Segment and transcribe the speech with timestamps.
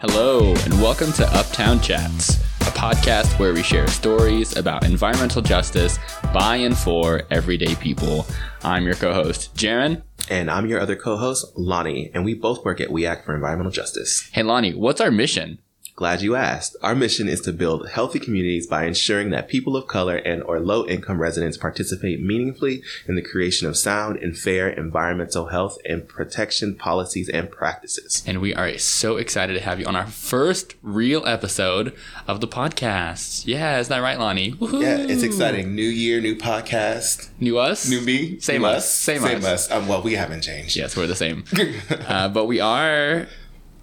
[0.00, 5.98] Hello, and welcome to Uptown Chats, a podcast where we share stories about environmental justice
[6.32, 8.24] by and for everyday people.
[8.62, 10.02] I'm your co host, Jaron.
[10.30, 13.34] And I'm your other co host, Lonnie, and we both work at We Act for
[13.34, 14.30] Environmental Justice.
[14.32, 15.58] Hey, Lonnie, what's our mission?
[15.98, 16.76] Glad you asked.
[16.80, 20.60] Our mission is to build healthy communities by ensuring that people of color and or
[20.60, 26.06] low income residents participate meaningfully in the creation of sound and fair environmental health and
[26.06, 28.22] protection policies and practices.
[28.28, 31.92] And we are so excited to have you on our first real episode
[32.28, 33.44] of the podcast.
[33.48, 34.52] Yeah, isn't that right, Lonnie?
[34.52, 34.80] Woo-hoo.
[34.80, 35.74] Yeah, it's exciting.
[35.74, 37.30] New year, new podcast.
[37.40, 37.90] New us?
[37.90, 38.38] New me.
[38.38, 38.88] Same new us.
[38.88, 39.44] Same, Same us.
[39.44, 39.70] us.
[39.72, 40.76] Um, well, we haven't changed.
[40.76, 41.42] Yes, we're the same.
[42.06, 43.26] uh, but we are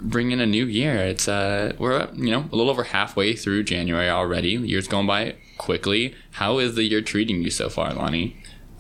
[0.02, 0.96] bringing in a new year.
[0.98, 4.58] It's uh, we're you know a little over halfway through January already.
[4.58, 6.16] The year's going by quickly.
[6.32, 8.38] How is the year treating you so far, Lonnie?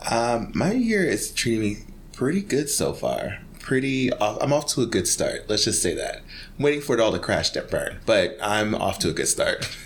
[0.09, 1.77] Um, my year is treating me
[2.13, 3.39] pretty good so far.
[3.59, 5.45] Pretty, off, I'm off to a good start.
[5.49, 6.21] Let's just say that.
[6.57, 9.27] I'm waiting for it all to crash and burn, but I'm off to a good
[9.27, 9.75] start.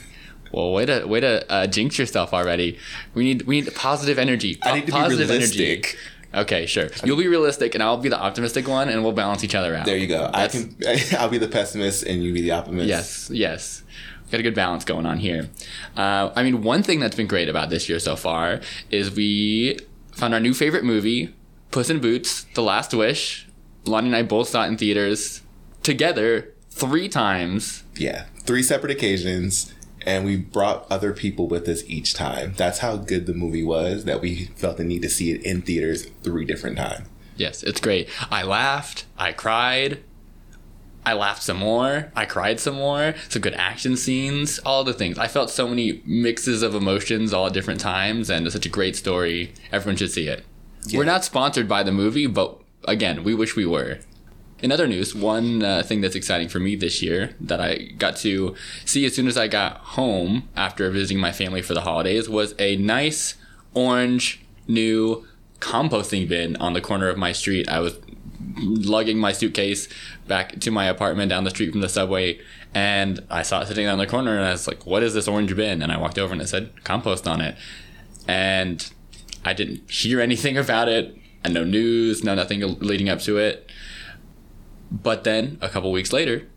[0.52, 2.80] Well, way to way to uh, jinx yourself already.
[3.14, 4.58] We need we need positive energy.
[4.64, 5.60] I need to positive be realistic.
[5.60, 5.98] Energy.
[6.34, 6.90] Okay, sure.
[7.04, 9.86] You'll be realistic, and I'll be the optimistic one, and we'll balance each other out.
[9.86, 10.30] There you go.
[10.32, 11.18] That's- I can.
[11.20, 12.88] I'll be the pessimist, and you be the optimist.
[12.88, 13.84] Yes, yes.
[14.32, 15.50] Got a good balance going on here.
[15.98, 18.60] Uh, I mean, one thing that's been great about this year so far
[18.92, 19.80] is we
[20.12, 21.34] found our new favorite movie,
[21.72, 23.48] Puss in Boots: The Last Wish.
[23.86, 25.42] Lonnie and I both saw it in theaters
[25.82, 27.84] together three times.
[27.96, 28.26] Yeah.
[28.44, 29.74] Three separate occasions,
[30.06, 32.54] and we brought other people with us each time.
[32.56, 34.06] That's how good the movie was.
[34.06, 37.08] That we felt the need to see it in theaters three different times.
[37.36, 38.10] Yes, it's great.
[38.30, 39.06] I laughed.
[39.18, 40.04] I cried.
[41.06, 42.12] I laughed some more.
[42.16, 43.16] I cried some more.
[43.30, 44.60] Some good action scenes.
[44.60, 45.18] All the things.
[45.18, 48.70] I felt so many mixes of emotions all at different times, and it's such a
[48.70, 49.54] great story.
[49.72, 50.46] Everyone should see it.
[50.94, 54.00] We're not sponsored by the movie, but again, we wish we were.
[54.62, 58.18] In other news, one uh, thing that's exciting for me this year that I got
[58.18, 62.28] to see as soon as I got home after visiting my family for the holidays
[62.28, 63.36] was a nice
[63.74, 65.26] orange new
[65.60, 67.70] composting bin on the corner of my street.
[67.70, 68.00] I was
[68.58, 69.88] lugging my suitcase
[70.28, 72.40] back to my apartment down the street from the subway
[72.74, 75.28] and I saw it sitting on the corner and I was like, what is this
[75.28, 75.82] orange bin?
[75.82, 77.56] And I walked over and it said compost on it.
[78.28, 78.92] And
[79.46, 83.70] I didn't hear anything about it and no news, no nothing leading up to it.
[84.92, 86.48] But then a couple weeks later,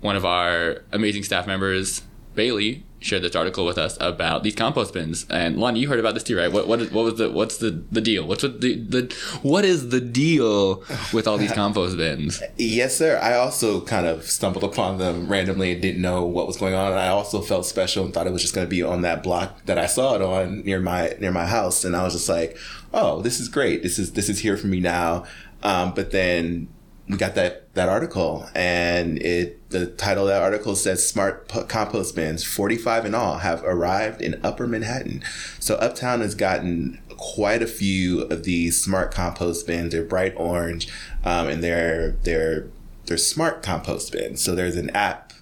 [0.00, 2.02] one of our amazing staff members,
[2.34, 5.26] Bailey, shared this article with us about these compost bins.
[5.30, 6.50] And Lon, you heard about this too, right?
[6.50, 8.26] What what, is, what was the what's the, the deal?
[8.26, 10.82] What's the, the what is the deal
[11.12, 12.42] with all these compost bins?
[12.56, 13.18] Yes, sir.
[13.22, 16.92] I also kind of stumbled upon them randomly and didn't know what was going on.
[16.92, 19.22] And I also felt special and thought it was just going to be on that
[19.22, 21.84] block that I saw it on near my near my house.
[21.84, 22.56] And I was just like,
[22.92, 23.82] "Oh, this is great.
[23.82, 25.24] This is this is here for me now."
[25.62, 26.68] Um, but then
[27.08, 32.16] we got that that article, and it the title of that article says "Smart Compost
[32.16, 35.22] Bins, 45 in all, have arrived in Upper Manhattan."
[35.60, 39.92] So Uptown has gotten quite a few of these smart compost bins.
[39.92, 40.88] They're bright orange,
[41.24, 42.68] um, and they're they're
[43.06, 44.42] they're smart compost bins.
[44.42, 45.32] So there's an app.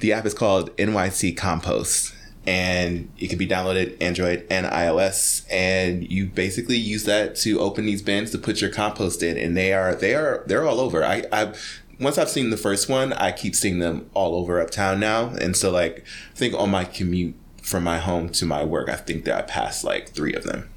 [0.00, 2.12] The app is called NYC Compost,
[2.46, 5.46] and it can be downloaded Android and iOS.
[5.50, 9.56] And you basically use that to open these bins to put your compost in, and
[9.56, 11.04] they are they are they're all over.
[11.04, 14.98] I I've once I've seen the first one, I keep seeing them all over uptown
[14.98, 18.88] now, and so like I think on my commute from my home to my work,
[18.88, 20.68] I think that I passed like three of them.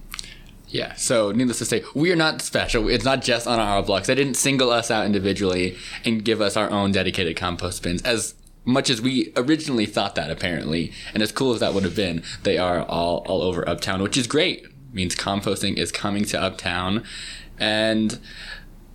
[0.67, 2.89] Yeah, so needless to say, we are not special.
[2.89, 4.07] It's not just on our blocks.
[4.07, 8.01] They didn't single us out individually and give us our own dedicated compost bins.
[8.01, 11.95] As much as we originally thought that, apparently, and as cool as that would have
[11.95, 14.65] been, they are all all over Uptown, which is great.
[14.91, 17.03] means composting is coming to Uptown,
[17.59, 18.19] and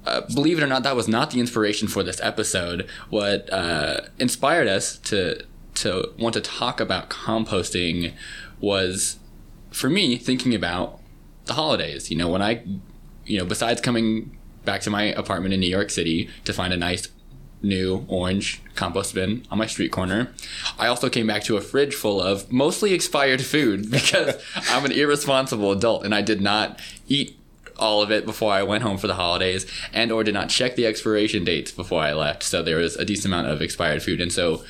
[0.06, 2.88] uh, believe it or not, that was not the inspiration for this episode.
[3.10, 5.44] What uh, inspired us to
[5.75, 8.12] to want to talk about composting
[8.60, 9.19] was,
[9.70, 11.00] for me, thinking about
[11.47, 12.10] the holidays.
[12.10, 12.65] You know, when I,
[13.24, 16.77] you know, besides coming back to my apartment in New York City to find a
[16.77, 17.09] nice
[17.62, 20.33] new orange compost bin on my street corner.
[20.78, 24.92] I also came back to a fridge full of mostly expired food because I'm an
[24.92, 27.36] irresponsible adult and I did not eat
[27.77, 30.77] all of it before I went home for the holidays and or did not check
[30.77, 32.42] the expiration dates before I left.
[32.42, 34.21] So there was a decent amount of expired food.
[34.21, 34.63] And so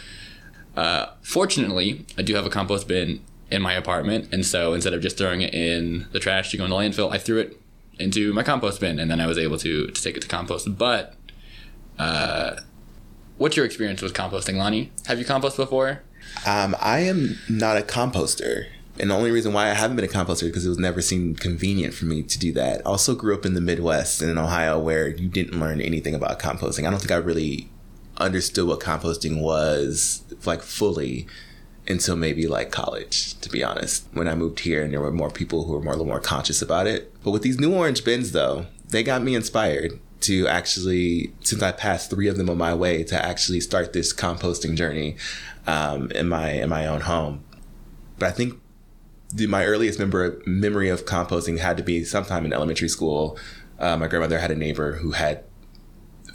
[0.77, 3.21] uh, fortunately, I do have a compost bin
[3.51, 4.33] in my apartment.
[4.33, 7.13] And so instead of just throwing it in the trash to go in the landfill,
[7.13, 7.61] I threw it
[7.99, 10.79] into my compost bin and then I was able to, to take it to compost.
[10.79, 11.15] But
[11.99, 12.61] uh,
[13.41, 14.93] what's your experience with composting, Lonnie?
[15.07, 16.03] Have you composted before?
[16.47, 18.67] Um, I am not a composter.
[18.99, 21.01] And the only reason why I haven't been a composter is because it was never
[21.01, 22.85] seemed convenient for me to do that.
[22.85, 26.87] Also grew up in the Midwest in Ohio where you didn't learn anything about composting.
[26.87, 27.71] I don't think I really
[28.19, 31.27] understood what composting was like fully
[31.89, 34.07] until maybe like college, to be honest.
[34.13, 36.21] When I moved here and there were more people who were more a little more
[36.21, 37.11] conscious about it.
[37.25, 41.73] But with these new orange bins though, they got me inspired to actually, since I
[41.73, 45.17] passed three of them on my way, to actually start this composting journey
[45.67, 47.45] um, in my in my own home.
[48.19, 48.61] But I think
[49.33, 53.39] the, my earliest member, memory of composting had to be sometime in elementary school.
[53.79, 55.45] Uh, my grandmother had a neighbor who had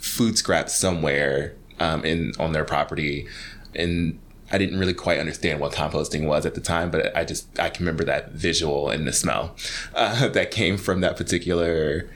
[0.00, 3.26] food scraps somewhere um, in on their property,
[3.74, 4.18] and
[4.50, 7.68] I didn't really quite understand what composting was at the time, but I just I
[7.68, 9.56] can remember that visual and the smell
[9.94, 12.10] uh, that came from that particular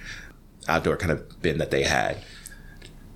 [0.70, 2.18] outdoor kind of bin that they had.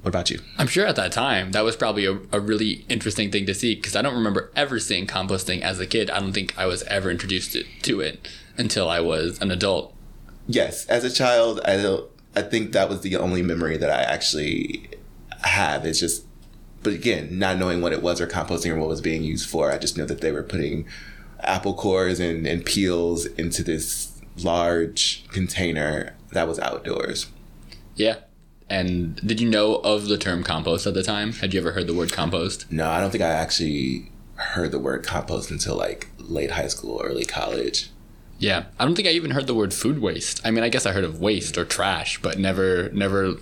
[0.03, 0.41] What about you?
[0.59, 3.75] I'm sure at that time that was probably a, a really interesting thing to see
[3.75, 6.11] because I don't remember ever seeing composting as a kid.
[6.11, 8.29] I don't think I was ever introduced to, to it
[8.59, 9.95] until I was an adult.
[10.47, 12.11] Yes, as a child, I don't.
[12.37, 14.91] I think that was the only memory that I actually
[15.43, 15.87] have.
[15.87, 16.27] It's just,
[16.83, 19.73] but again, not knowing what it was or composting or what was being used for,
[19.73, 20.87] I just knew that they were putting
[21.41, 27.29] apple cores and, and peels into this large container that was outdoors.
[27.97, 28.17] Yeah.
[28.69, 31.33] And did you know of the term compost at the time?
[31.35, 32.71] Had you ever heard the word compost?
[32.73, 37.01] No, I don't think I actually heard the word compost until like late high school,
[37.05, 37.91] early college.
[38.39, 40.41] Yeah, I don't think I even heard the word food waste.
[40.45, 43.35] I mean, I guess I heard of waste or trash, but never, never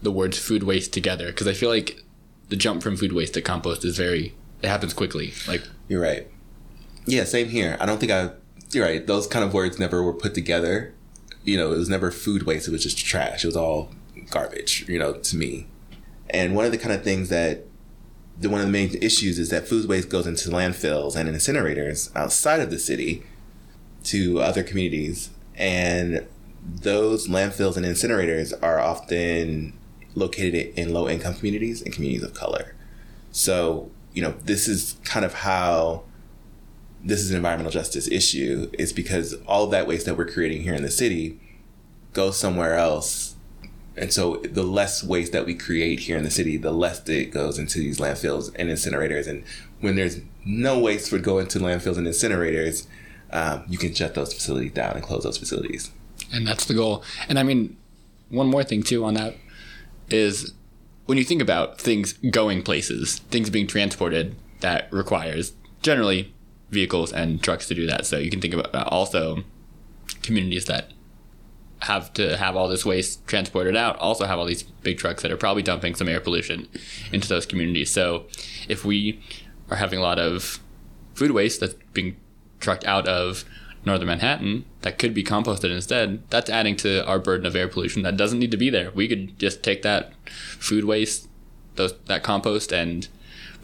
[0.00, 1.26] the words food waste together.
[1.26, 2.02] Because I feel like
[2.48, 5.34] the jump from food waste to compost is very, it happens quickly.
[5.46, 6.28] Like you're right.
[7.06, 7.76] Yeah, same here.
[7.80, 8.30] I don't think I.
[8.70, 9.06] You're right.
[9.06, 10.94] Those kind of words never were put together.
[11.44, 12.68] You know, it was never food waste.
[12.68, 13.44] It was just trash.
[13.44, 13.90] It was all
[14.30, 14.84] garbage.
[14.88, 15.66] You know, to me.
[16.30, 17.66] And one of the kind of things that
[18.38, 22.14] the one of the main issues is that food waste goes into landfills and incinerators
[22.16, 23.22] outside of the city
[24.04, 25.30] to other communities.
[25.54, 26.26] And
[26.64, 29.74] those landfills and incinerators are often
[30.14, 32.74] located in low income communities and communities of color.
[33.30, 36.04] So, you know, this is kind of how
[37.04, 40.62] this is an environmental justice issue, is because all of that waste that we're creating
[40.62, 41.40] here in the city
[42.12, 43.34] goes somewhere else.
[43.96, 47.30] And so the less waste that we create here in the city, the less it
[47.30, 49.26] goes into these landfills and incinerators.
[49.26, 49.44] And
[49.80, 52.86] when there's no waste would go into landfills and incinerators,
[53.32, 55.90] um, you can shut those facilities down and close those facilities.
[56.32, 57.02] And that's the goal.
[57.28, 57.76] And I mean,
[58.30, 59.34] one more thing too on that
[60.08, 60.52] is
[61.06, 65.52] when you think about things going places, things being transported, that requires
[65.82, 66.32] generally
[66.72, 68.06] vehicles and trucks to do that.
[68.06, 69.44] So you can think about also
[70.22, 70.90] communities that
[71.80, 75.32] have to have all this waste transported out also have all these big trucks that
[75.32, 76.68] are probably dumping some air pollution
[77.12, 77.90] into those communities.
[77.90, 78.26] So
[78.68, 79.20] if we
[79.68, 80.60] are having a lot of
[81.14, 82.16] food waste that's being
[82.60, 83.44] trucked out of
[83.84, 88.02] northern Manhattan that could be composted instead, that's adding to our burden of air pollution
[88.02, 88.92] that doesn't need to be there.
[88.92, 91.28] We could just take that food waste,
[91.74, 93.08] those that compost, and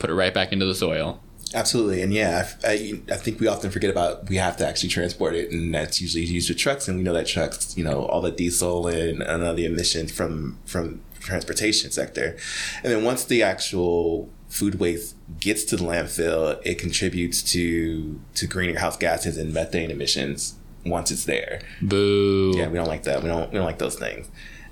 [0.01, 1.23] put it right back into the soil.
[1.55, 4.91] Absolutely, and yeah, I, I, I, think we often forget about we have to actually
[4.91, 8.05] transport it, and that's usually used with trucks, and we know that trucks, you know,
[8.07, 12.37] all the diesel and, and all the emissions from from transportation sector,
[12.83, 18.47] and then once the actual food waste gets to the landfill, it contributes to to
[18.47, 20.55] greenhouse gases and methane emissions
[20.85, 21.61] once it's there.
[21.81, 22.53] Boo.
[22.57, 23.23] Yeah, we don't like that.
[23.23, 24.29] We don't we don't like those things.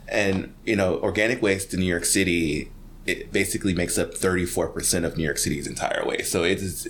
[0.08, 2.70] And you know, organic waste in New York City
[3.06, 6.32] it basically makes up 34% of New York City's entire waste.
[6.32, 6.88] So it is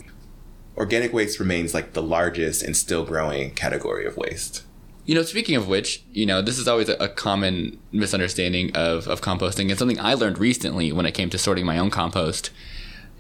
[0.77, 4.63] organic waste remains like the largest and still growing category of waste.
[5.05, 9.21] You know, speaking of which, you know, this is always a, common misunderstanding of, of
[9.21, 9.71] composting.
[9.71, 12.51] And something I learned recently when it came to sorting my own compost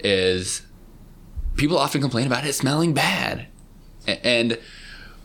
[0.00, 0.62] is
[1.54, 3.46] people often complain about it smelling bad.
[4.06, 4.58] And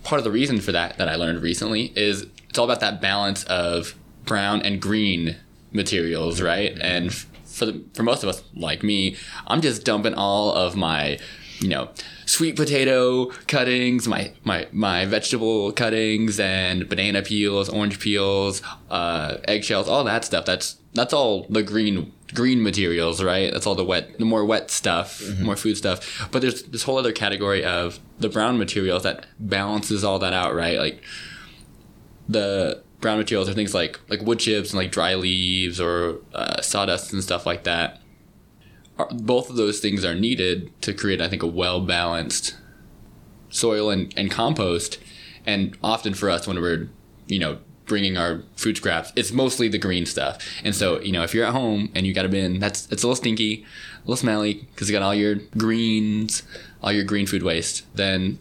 [0.04, 3.02] part of the reason for that, that I learned recently, is it's all about that
[3.02, 5.38] balance of brown and green
[5.72, 6.78] materials, right?
[6.80, 7.12] And
[7.62, 9.16] for the, for most of us like me,
[9.46, 11.20] I'm just dumping all of my,
[11.60, 11.90] you know,
[12.26, 19.88] sweet potato cuttings, my my my vegetable cuttings, and banana peels, orange peels, uh, eggshells,
[19.88, 20.44] all that stuff.
[20.44, 23.54] That's that's all the green green materials, right?
[23.54, 25.46] That's all the wet, the more wet stuff, mm-hmm.
[25.46, 26.28] more food stuff.
[26.32, 30.56] But there's this whole other category of the brown materials that balances all that out,
[30.56, 30.80] right?
[30.80, 31.04] Like
[32.28, 36.62] the brown materials are things like like wood chips and like dry leaves or uh,
[36.62, 38.00] sawdust and stuff like that.
[39.12, 42.56] Both of those things are needed to create, I think, a well balanced
[43.50, 45.00] soil and, and compost.
[45.46, 46.90] And often for us, when we're
[47.28, 50.38] you know bringing our food scraps, it's mostly the green stuff.
[50.64, 53.04] And so you know if you're at home and you got a bin, that's it's
[53.04, 53.66] a little stinky,
[53.98, 56.44] a little smelly because you got all your greens,
[56.84, 57.84] all your green food waste.
[57.96, 58.38] Then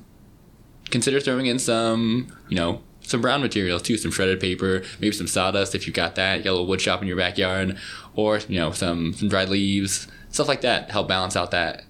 [0.91, 5.27] consider throwing in some you know some brown materials too, some shredded paper, maybe some
[5.27, 6.39] sawdust if you've got that.
[6.39, 7.77] You got a little wood shop in your backyard,
[8.15, 11.85] or you know some some dried leaves, stuff like that help balance out that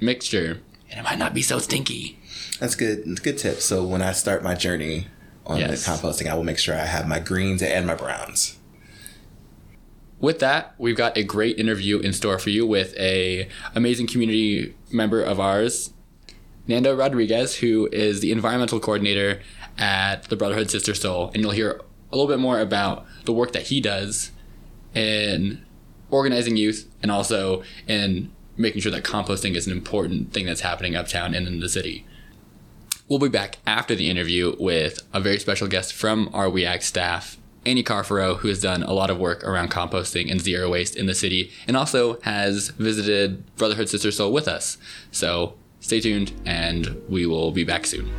[0.00, 2.18] mixture, and it might not be so stinky.
[2.60, 3.04] That's good.
[3.06, 3.56] That's good tip.
[3.60, 5.08] So when I start my journey
[5.46, 5.84] on Yes.
[5.84, 8.56] the composting, I will make sure I have my greens and my browns.
[10.18, 14.74] With that, we've got a great interview in store for you with a amazing community
[14.90, 15.92] member of ours,
[16.66, 19.40] Nando Rodriguez, who is the environmental coordinator
[19.78, 21.80] at the Brotherhood Sister Sol, and you'll hear
[22.12, 24.30] a little bit more about the work that he does
[24.94, 25.64] in
[26.10, 30.96] organizing youth and also in making sure that composting is an important thing that's happening
[30.96, 32.06] uptown and in the city.
[33.08, 37.36] We'll be back after the interview with a very special guest from our WeAct staff,
[37.64, 41.06] Annie Carforo, who has done a lot of work around composting and zero waste in
[41.06, 44.78] the city and also has visited Brotherhood Sister Sol with us.
[45.10, 48.10] So stay tuned and we will be back soon.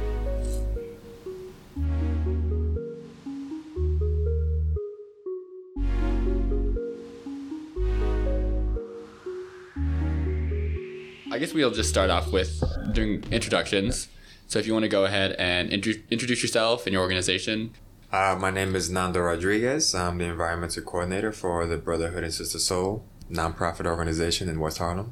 [11.29, 14.07] I guess we'll just start off with doing introductions.
[14.47, 17.73] So if you want to go ahead and intro- introduce yourself and your organization.
[18.13, 19.93] Uh, my name is Nando Rodriguez.
[19.93, 25.11] I'm the environmental coordinator for the Brotherhood and Sister Sol nonprofit organization in West Harlem.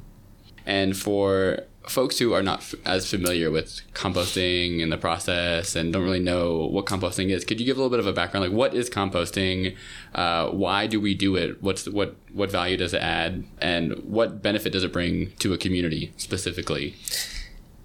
[0.64, 5.92] And for folks who are not f- as familiar with composting and the process and
[5.92, 8.44] don't really know what composting is, could you give a little bit of a background?
[8.44, 9.76] Like, what is composting?
[10.14, 11.62] Uh, why do we do it?
[11.62, 13.44] What's the, what what value does it add?
[13.60, 16.94] And what benefit does it bring to a community specifically?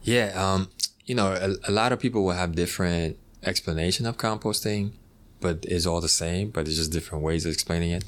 [0.04, 0.70] Yeah, um,
[1.06, 4.94] you know, a, a lot of people will have different explanation of composting,
[5.40, 8.04] but it's all the same, but it's just different ways of explaining it.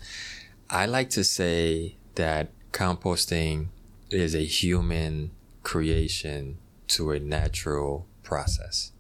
[0.70, 3.68] I like to say that composting
[4.10, 5.32] is a human
[5.64, 6.58] creation
[6.90, 8.92] to a natural process.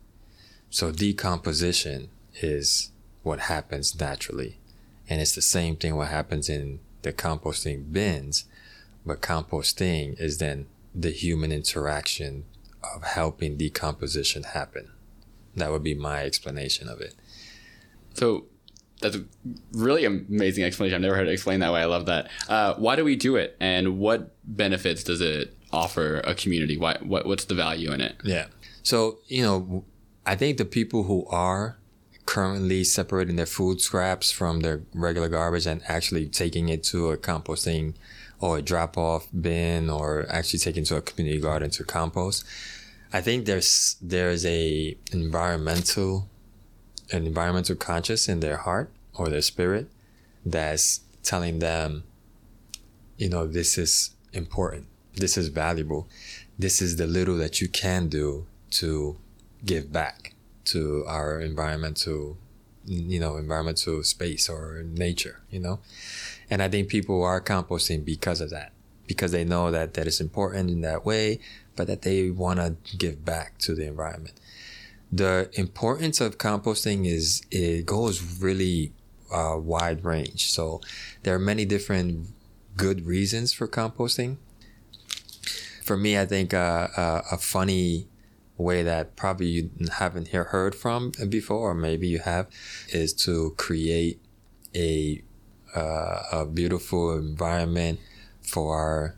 [0.69, 2.09] So decomposition
[2.41, 2.91] is
[3.21, 4.57] what happens naturally.
[5.07, 8.45] And it's the same thing what happens in the composting bins,
[9.05, 12.45] but composting is then the human interaction
[12.95, 14.91] of helping decomposition happen.
[15.55, 17.13] That would be my explanation of it.
[18.13, 18.45] So
[19.01, 19.25] that's a
[19.73, 20.95] really amazing explanation.
[20.95, 21.81] I've never heard it explained that way.
[21.81, 22.29] I love that.
[22.47, 26.77] Uh, why do we do it, and what benefits does it offer a community?
[26.77, 28.15] Why, what, what's the value in it?
[28.23, 28.45] Yeah.
[28.83, 29.83] So, you know,
[30.25, 31.77] I think the people who are
[32.25, 37.17] currently separating their food scraps from their regular garbage and actually taking it to a
[37.17, 37.95] composting
[38.39, 42.45] or a drop off bin or actually taking it to a community garden to compost.
[43.11, 46.29] I think there's there's a environmental
[47.11, 49.87] an environmental conscious in their heart or their spirit
[50.45, 52.03] that's telling them,
[53.17, 54.87] you know, this is important.
[55.15, 56.07] This is valuable.
[56.57, 59.17] This is the little that you can do to
[59.65, 60.33] give back
[60.65, 62.37] to our environmental,
[62.85, 65.79] you know, environmental space or nature, you know?
[66.49, 68.71] And I think people are composting because of that,
[69.07, 71.39] because they know that that is important in that way,
[71.75, 74.39] but that they want to give back to the environment.
[75.11, 78.93] The importance of composting is it goes really
[79.31, 80.51] uh, wide range.
[80.51, 80.81] So
[81.23, 82.29] there are many different
[82.77, 84.37] good reasons for composting.
[85.83, 88.07] For me, I think uh, uh, a funny
[88.57, 92.47] way that probably you haven't hear, heard from before, or maybe you have,
[92.89, 94.21] is to create
[94.73, 95.21] a
[95.75, 97.99] uh, a beautiful environment
[98.41, 99.15] for our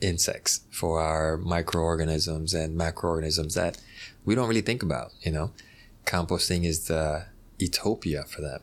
[0.00, 3.78] insects, for our microorganisms and macroorganisms that
[4.24, 5.12] we don't really think about.
[5.22, 5.52] You know,
[6.06, 7.26] composting is the
[7.58, 8.60] utopia for them,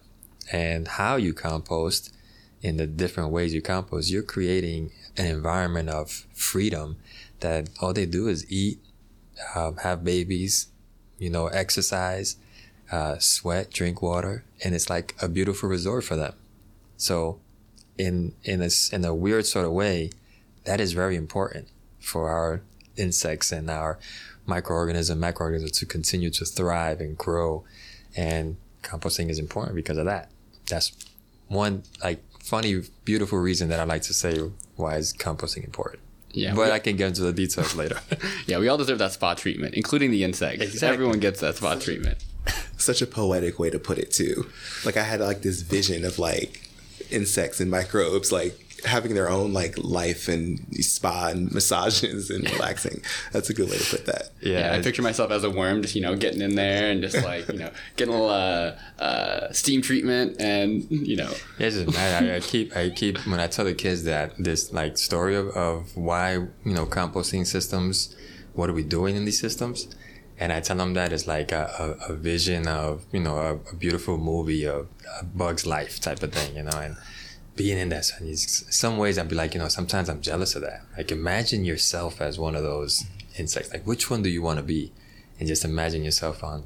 [0.51, 2.13] and how you compost
[2.62, 6.98] in the different ways you compost, you're creating an environment of freedom
[7.39, 8.79] that all they do is eat,
[9.56, 10.67] um, have babies,
[11.17, 12.38] you know, exercise,
[12.91, 16.34] uh, sweat, drink water, and it's like a beautiful resort for them.
[16.98, 17.39] So,
[17.98, 20.12] in in a in a weird sort of way,
[20.65, 21.67] that is very important
[22.00, 22.62] for our
[22.96, 24.00] insects and our
[24.48, 27.63] microorganism, macroorganisms to continue to thrive and grow.
[28.15, 30.29] And composting is important because of that.
[30.70, 30.91] That's
[31.48, 34.39] one like funny, beautiful reason that I like to say
[34.75, 36.01] why is composting important.
[36.38, 38.00] Yeah, but we- I can get into the details later.
[38.48, 40.63] Yeah, we all deserve that spa treatment, including the insects.
[40.63, 40.88] Exactly.
[40.94, 42.17] Everyone gets that spot treatment.
[42.77, 44.50] Such a poetic way to put it too.
[44.86, 46.70] Like I had like this vision of like
[47.10, 48.53] insects and microbes like
[48.86, 53.01] having their own like life and spa and massages and relaxing.
[53.31, 54.29] That's a good way to put that.
[54.41, 57.24] Yeah, I picture myself as a worm, just you know, getting in there and just
[57.24, 61.98] like you know, getting a little uh, uh, steam treatment, and you know, It's just.
[61.98, 65.50] I, I keep, I keep when I tell the kids that this like story of,
[65.50, 68.15] of why you know composting systems,
[68.53, 69.88] what are we doing in these systems,
[70.39, 73.53] and I tell them that it's like a, a, a vision of you know a,
[73.72, 74.88] a beautiful movie of
[75.19, 76.96] a Bug's life type of thing, you know, and
[77.58, 78.10] being in that.
[78.22, 80.84] In some ways, I'd be like, you know, sometimes I'm jealous of that.
[80.96, 83.06] Like, imagine yourself as one of those
[83.38, 83.74] insects.
[83.74, 84.94] Like, which one do you want to be?
[85.40, 86.64] And just imagine yourself on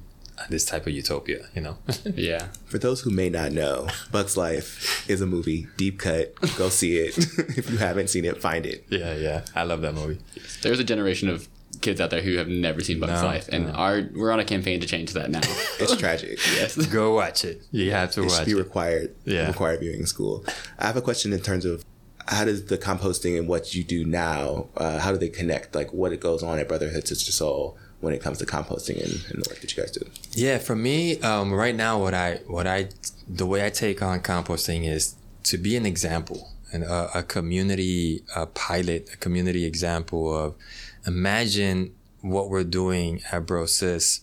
[0.50, 1.78] this type of utopia, you know?
[2.16, 2.48] yeah.
[2.66, 6.36] For those who may not know, Bug's Life is a movie, deep cut.
[6.58, 7.18] Go see it.
[7.58, 8.86] if you haven't seen it, find it.
[8.90, 9.46] Yeah, yeah.
[9.56, 10.20] I love that movie.
[10.62, 11.48] There's a generation of
[11.82, 13.74] kids out there who have never seen Bugs no, Life, and no.
[13.74, 15.42] our we're on a campaign to change that now.
[15.80, 16.40] it's tragic.
[16.56, 17.62] yes, go watch it.
[17.72, 18.38] You have to it watch.
[18.38, 19.16] Should be required.
[19.26, 20.46] Yeah, required viewing in school.
[20.80, 21.84] I have a question in terms of
[22.28, 25.76] how does the composting and what you do now, uh, how do they connect?
[25.76, 29.26] Like what it goes on at Brotherhood Sister Sol when it comes to composting and,
[29.30, 30.06] and the work that you guys do?
[30.32, 32.90] Yeah, for me, um, right now, what I what I
[33.28, 38.24] the way I take on composting is to be an example and a, a community
[38.36, 40.56] a pilot, a community example of
[41.05, 44.22] imagine what we're doing at Brosis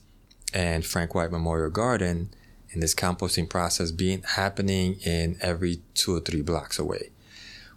[0.55, 2.31] and Frank White Memorial Garden
[2.71, 7.11] in this composting process being happening in every two or three blocks away.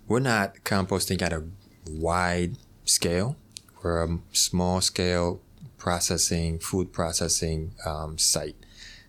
[0.08, 1.44] We're not composting at a
[1.90, 3.36] wide scale.
[3.82, 5.42] We're a small scale
[5.78, 8.56] processing, food processing um, site.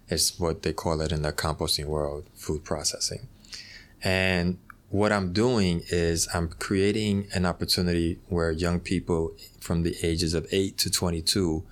[0.08, 3.28] Is what they call it in the composting world, food processing.
[4.02, 4.58] And
[4.92, 10.46] what I'm doing is I'm creating an opportunity where young people from the ages of
[10.52, 11.64] 8 to 22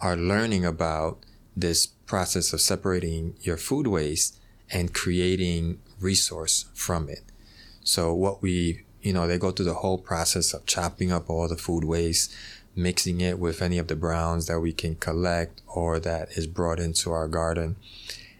[0.00, 1.18] are learning about
[1.56, 7.22] this process of separating your food waste and creating resource from it.
[7.84, 11.46] So what we, you know, they go through the whole process of chopping up all
[11.46, 12.34] the food waste,
[12.74, 16.80] mixing it with any of the browns that we can collect or that is brought
[16.80, 17.76] into our garden.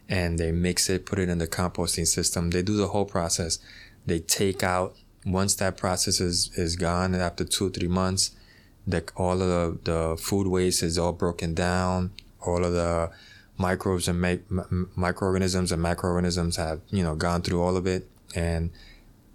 [0.09, 2.51] And they mix it, put it in the composting system.
[2.51, 3.61] They do the whole process.
[4.07, 8.31] They take out, once that process is, is gone after two or three months,
[8.87, 12.13] the, all of the, the food waste is all broken down.
[12.41, 13.11] All of the
[13.59, 18.09] microbes and ma- microorganisms and macroorganisms have, you know, gone through all of it.
[18.35, 18.71] And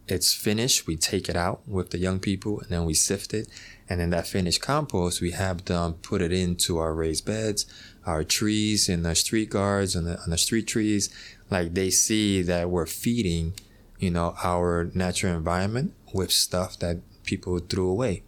[0.08, 0.88] it's finished.
[0.88, 3.48] We take it out with the young people and then we sift it.
[3.90, 7.66] And then that finished compost, we have them put it into our raised beds,
[8.06, 11.10] our trees and the street guards and the, and the street trees.
[11.50, 13.54] Like they see that we're feeding,
[14.02, 18.24] you know, our natural environment with stuff that people threw away.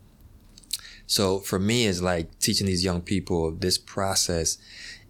[1.08, 4.58] So for me, it's like teaching these young people this process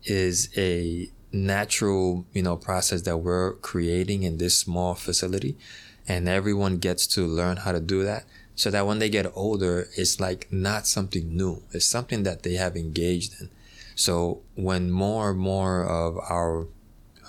[0.05, 5.57] is a natural, you know, process that we're creating in this small facility.
[6.07, 9.87] And everyone gets to learn how to do that so that when they get older,
[9.97, 11.63] it's like not something new.
[11.71, 13.49] It's something that they have engaged in.
[13.95, 16.67] So when more and more of our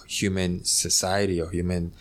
[0.07, 1.93] human society or human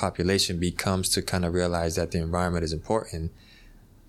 [0.00, 3.30] population becomes to kind of realize that the environment is important,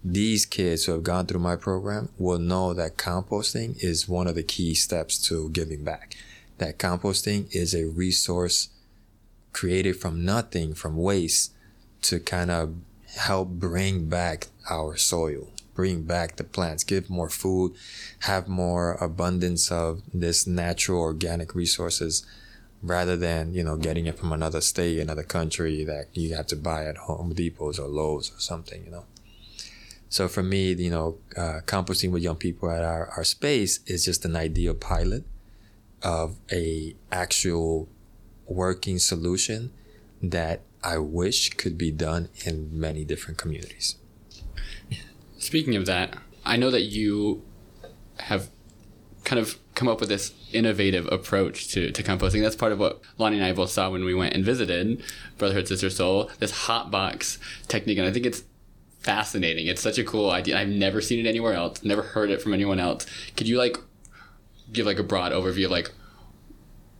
[0.03, 4.35] these kids who have gone through my program will know that composting is one of
[4.35, 6.15] the key steps to giving back.
[6.59, 8.69] That composting is a resource
[9.51, 11.51] created from nothing, from waste,
[12.03, 12.75] to kind of
[13.17, 17.73] help bring back our soil, bring back the plants, give more food,
[18.19, 22.25] have more abundance of this natural organic resources
[22.81, 26.55] rather than, you know, getting it from another state, another country that you have to
[26.55, 29.05] buy at Home Depots or Lowe's or something, you know.
[30.09, 34.03] So for me, you know, uh, composting with young people at our, our space is
[34.03, 35.23] just an ideal pilot
[36.01, 37.87] of a actual
[38.45, 39.71] working solution
[40.21, 43.95] that I wish could be done in many different communities.
[45.37, 47.43] Speaking of that, I know that you
[48.17, 48.49] have
[49.23, 52.41] kind of come up with this innovative approach to, to composting.
[52.41, 55.03] That's part of what Lonnie and I both saw when we went and visited
[55.37, 57.97] Brotherhood Sister Sol, this hot box technique.
[57.97, 58.43] And I think it's
[58.99, 59.67] fascinating.
[59.67, 60.59] It's such a cool idea.
[60.59, 63.05] I've never seen it anywhere else, never heard it from anyone else.
[63.35, 63.77] Could you like
[64.71, 65.91] give like a broad overview of like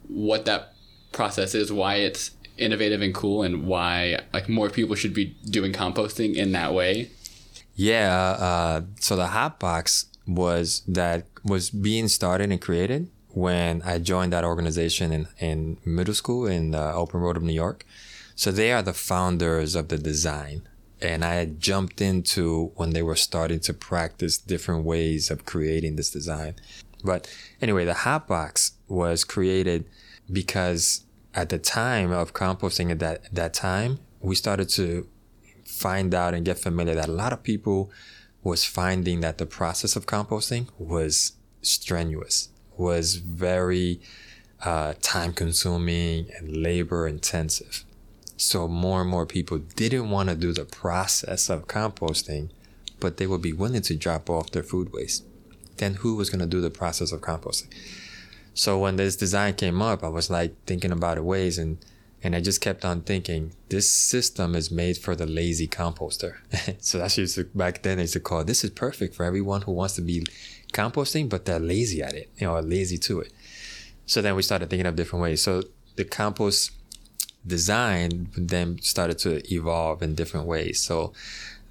[0.07, 0.73] what that
[1.11, 5.71] process is, why it's innovative and cool and why like more people should be doing
[5.73, 7.09] composting in that way?
[7.75, 13.99] Yeah, uh, so the hot box was that was being started and created when I
[13.99, 17.85] joined that organization in, in middle school in the Open Road of New York.
[18.35, 20.67] So they are the founders of the design.
[21.01, 26.11] And I jumped into when they were starting to practice different ways of creating this
[26.11, 26.55] design.
[27.03, 29.85] But anyway, the hot box was created
[30.31, 35.07] because at the time of composting at that, that time, we started to
[35.65, 37.89] find out and get familiar that a lot of people
[38.43, 44.01] was finding that the process of composting was strenuous, was very
[44.63, 47.83] uh, time consuming and labor intensive.
[48.37, 52.49] So more and more people didn't want to do the process of composting,
[52.99, 55.23] but they would be willing to drop off their food waste.
[55.77, 57.71] Then who was going to do the process of composting?
[58.53, 61.77] So when this design came up, I was like thinking about it ways and
[62.23, 66.35] And I just kept on thinking, this system is made for the lazy composter.
[66.79, 69.95] so that's to, back then used to call this is perfect for everyone who wants
[69.95, 70.25] to be
[70.71, 73.33] composting, but they're lazy at it, you know, lazy to it.
[74.05, 75.41] So then we started thinking of different ways.
[75.41, 75.63] So
[75.95, 76.71] the compost
[77.45, 80.79] design then started to evolve in different ways.
[80.79, 81.13] So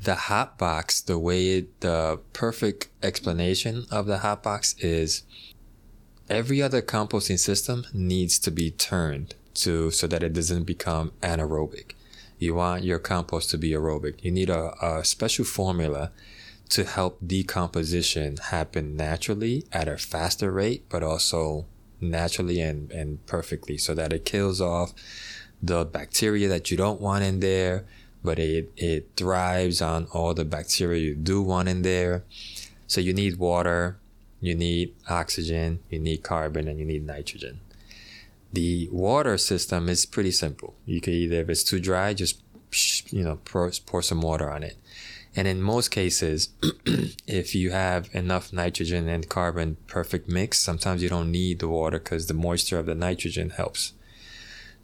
[0.03, 5.23] the hot box, the way the perfect explanation of the hot box is
[6.29, 11.93] every other composting system needs to be turned to so that it doesn't become anaerobic.
[12.39, 14.23] You want your compost to be aerobic.
[14.23, 16.11] You need a, a special formula
[16.71, 21.67] to help decomposition happen naturally at a faster rate, but also
[22.01, 24.93] naturally and, and perfectly so that it kills off
[25.63, 27.85] the bacteria that you don't want in there,
[28.25, 32.25] but it, it thrives on all the bacteria you do want in there.
[32.87, 33.99] So you need water,
[34.41, 37.61] you need oxygen, you need carbon, and you need nitrogen.
[38.53, 40.75] The water system is pretty simple.
[40.85, 42.43] You can either, if it's too dry, just
[43.13, 44.77] you know pour, pour some water on it.
[45.37, 46.49] And in most cases,
[47.27, 51.99] if you have enough nitrogen and carbon perfect mix, sometimes you don't need the water
[51.99, 53.93] because the moisture of the nitrogen helps.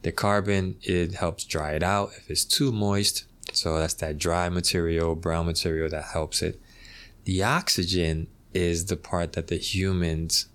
[0.03, 3.25] The carbon, it helps dry it out if it's too moist.
[3.53, 6.61] So that's that dry material, brown material that helps it.
[7.25, 10.47] The oxygen is the part that the human's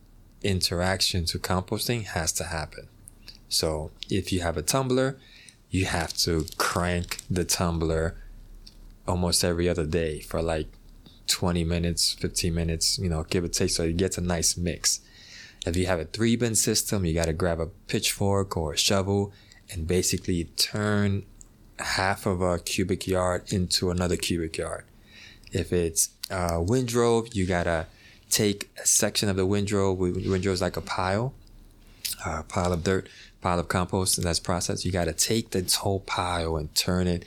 [0.41, 2.87] interaction to composting has to happen.
[3.51, 5.17] So if you have a tumbler,
[5.69, 8.15] you have to crank the tumbler
[9.07, 10.67] almost every other day for like
[11.27, 13.69] 20 minutes, 15 minutes, you know, give or take.
[13.69, 15.01] So it gets a nice mix.
[15.65, 18.77] If you have a three bin system, you got to grab a pitchfork or a
[18.77, 19.33] shovel
[19.69, 21.23] and basically turn
[21.79, 24.85] half of a cubic yard into another cubic yard.
[25.51, 27.87] If it's a windrow, you got to
[28.29, 29.93] take a section of the windrow.
[29.93, 31.33] Windrow is like a pile,
[32.25, 33.09] a pile of dirt,
[33.41, 34.85] pile of compost, and that's processed.
[34.85, 37.25] You got to take this whole pile and turn it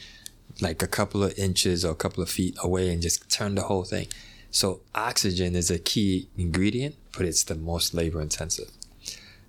[0.60, 3.62] like a couple of inches or a couple of feet away and just turn the
[3.62, 4.06] whole thing.
[4.50, 8.70] So oxygen is a key ingredient, but it's the most labor intensive.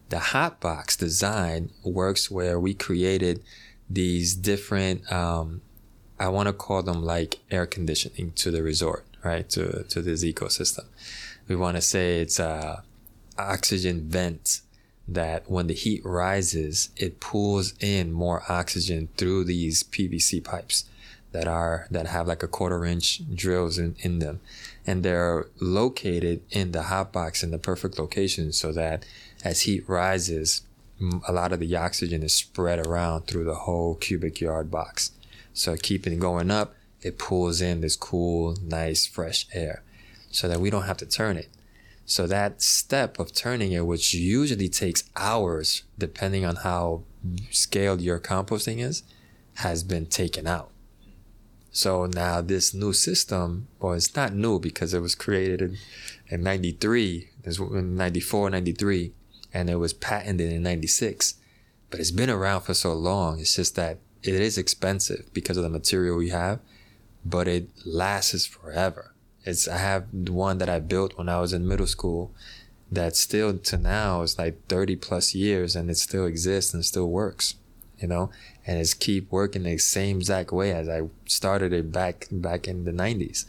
[0.09, 3.43] The hot box design works where we created
[3.87, 5.61] these different, um,
[6.19, 9.47] I want to call them like air conditioning to the resort, right?
[9.49, 10.85] To, to this ecosystem.
[11.47, 12.83] We want to say it's a
[13.37, 14.61] oxygen vent
[15.07, 20.85] that when the heat rises, it pulls in more oxygen through these PVC pipes
[21.31, 24.39] that are that have like a quarter inch drills in, in them.
[24.87, 29.05] And they're located in the hot box in the perfect location so that
[29.43, 30.61] as heat rises
[31.27, 35.11] a lot of the oxygen is spread around through the whole cubic yard box.
[35.53, 39.83] So keeping going up it pulls in this cool nice fresh air
[40.31, 41.49] so that we don't have to turn it
[42.05, 47.03] so that step of turning it which usually takes hours depending on how
[47.49, 49.03] scaled your composting is
[49.55, 50.71] has been taken out
[51.75, 55.77] so now this new system, well, it's not new because it was created in,
[56.29, 59.11] in 93, in 94, 93,
[59.53, 61.35] and it was patented in 96.
[61.89, 63.41] But it's been around for so long.
[63.41, 66.61] It's just that it is expensive because of the material we have,
[67.25, 69.13] but it lasts forever.
[69.45, 72.31] It's, I have one that I built when I was in middle school
[72.91, 77.09] that still to now is like 30 plus years and it still exists and still
[77.09, 77.55] works
[77.99, 78.29] you know,
[78.65, 82.83] and it's keep working the same exact way as I started it back back in
[82.83, 83.45] the 90s.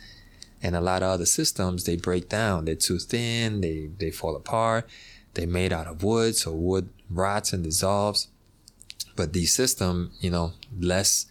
[0.63, 2.65] And a lot of other systems they break down.
[2.65, 3.61] They're too thin.
[3.61, 4.89] They they fall apart.
[5.35, 8.29] They're made out of wood, so wood rots and dissolves.
[9.15, 11.27] But the system, you know, less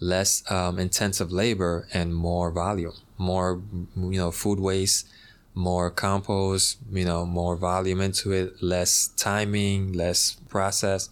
[0.00, 3.60] less um, intensive labor and more volume, more
[3.96, 5.08] you know food waste,
[5.54, 11.10] more compost, you know, more volume into it, less timing, less process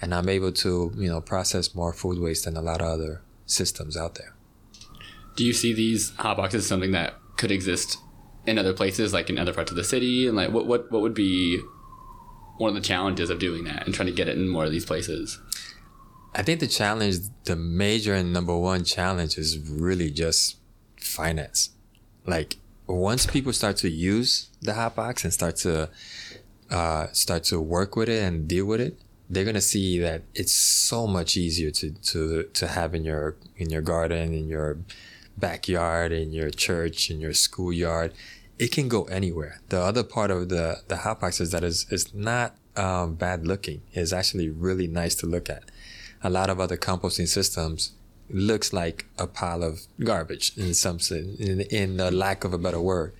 [0.00, 3.22] and I'm able to you know process more food waste than a lot of other
[3.46, 4.34] systems out there.
[5.36, 7.98] Do you see these hot boxes as something that could exist
[8.46, 10.26] in other places, like in other parts of the city?
[10.26, 11.60] And like, what what what would be
[12.58, 14.70] one of the challenges of doing that and trying to get it in more of
[14.70, 15.38] these places?
[16.34, 20.56] I think the challenge, the major and number one challenge, is really just
[21.00, 21.70] finance.
[22.26, 25.90] Like once people start to use the hot box and start to
[26.70, 30.52] uh, start to work with it and deal with it, they're gonna see that it's
[30.52, 34.78] so much easier to to to have in your in your garden, in your
[35.36, 38.12] backyard, in your church, in your schoolyard.
[38.58, 39.60] It can go anywhere.
[39.70, 43.46] The other part of the the hot box is that is is not um, bad
[43.46, 43.82] looking.
[43.92, 45.70] It's actually really nice to look at.
[46.22, 47.92] A lot of other composting systems
[48.32, 52.58] looks like a pile of garbage in some sense, in, in the lack of a
[52.58, 53.12] better word.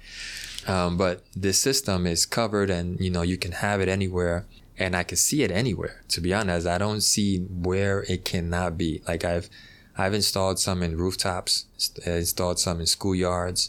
[0.67, 4.47] Um, but this system is covered, and you know you can have it anywhere
[4.81, 6.03] and I can see it anywhere.
[6.09, 9.03] To be honest, I don't see where it cannot be.
[9.07, 9.51] Like I've
[9.97, 11.67] I've installed some in rooftops,
[12.05, 13.69] installed some in schoolyards,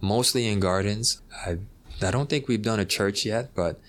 [0.00, 1.22] mostly in gardens.
[1.46, 1.58] I
[2.02, 3.80] I don't think we've done a church yet, but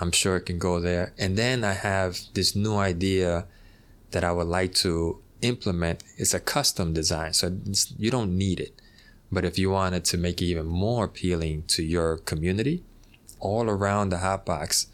[0.00, 1.14] I'm sure it can go there.
[1.16, 3.46] And then I have this new idea
[4.10, 6.02] that I would like to implement.
[6.16, 7.56] It's a custom design, so
[7.96, 8.80] you don't need it.
[9.30, 12.84] But if you wanted to make it even more appealing to your community,
[13.40, 14.86] all around the hot box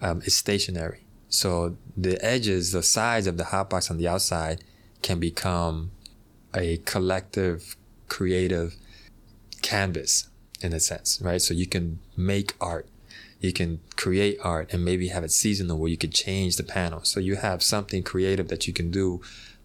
[0.00, 1.04] um, is stationary.
[1.28, 4.62] So the edges, the sides of the hot box on the outside
[5.02, 5.90] can become
[6.54, 7.76] a collective,
[8.08, 8.76] creative
[9.62, 10.28] canvas
[10.60, 11.40] in a sense, right?
[11.40, 12.86] So you can make art,
[13.40, 17.00] you can create art and maybe have it seasonal where you could change the panel.
[17.04, 19.20] So you have something creative that you can do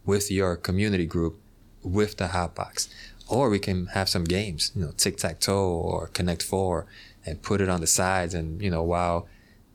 [0.07, 1.39] with your community group
[1.83, 2.87] with the hotbox.
[3.27, 6.87] Or we can have some games, you know, tic tac toe or connect four
[7.25, 8.33] and put it on the sides.
[8.33, 9.27] And, you know, while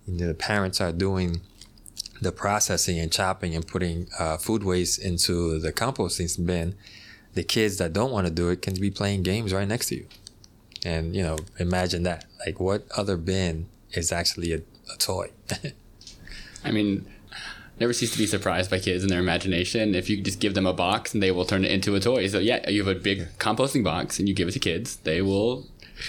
[0.07, 1.42] you know, the parents are doing
[2.21, 6.75] the processing and chopping and putting uh, food waste into the composting bin,
[7.35, 9.97] the kids that don't want to do it can be playing games right next to
[9.97, 10.07] you.
[10.85, 12.25] And, you know, imagine that.
[12.45, 15.31] Like, what other bin is actually a, a toy?
[16.64, 17.07] I mean,
[17.80, 19.94] never cease to be surprised by kids and their imagination.
[19.94, 22.26] If you just give them a box and they will turn it into a toy.
[22.28, 25.22] So yeah, you have a big composting box and you give it to kids, they
[25.22, 25.66] will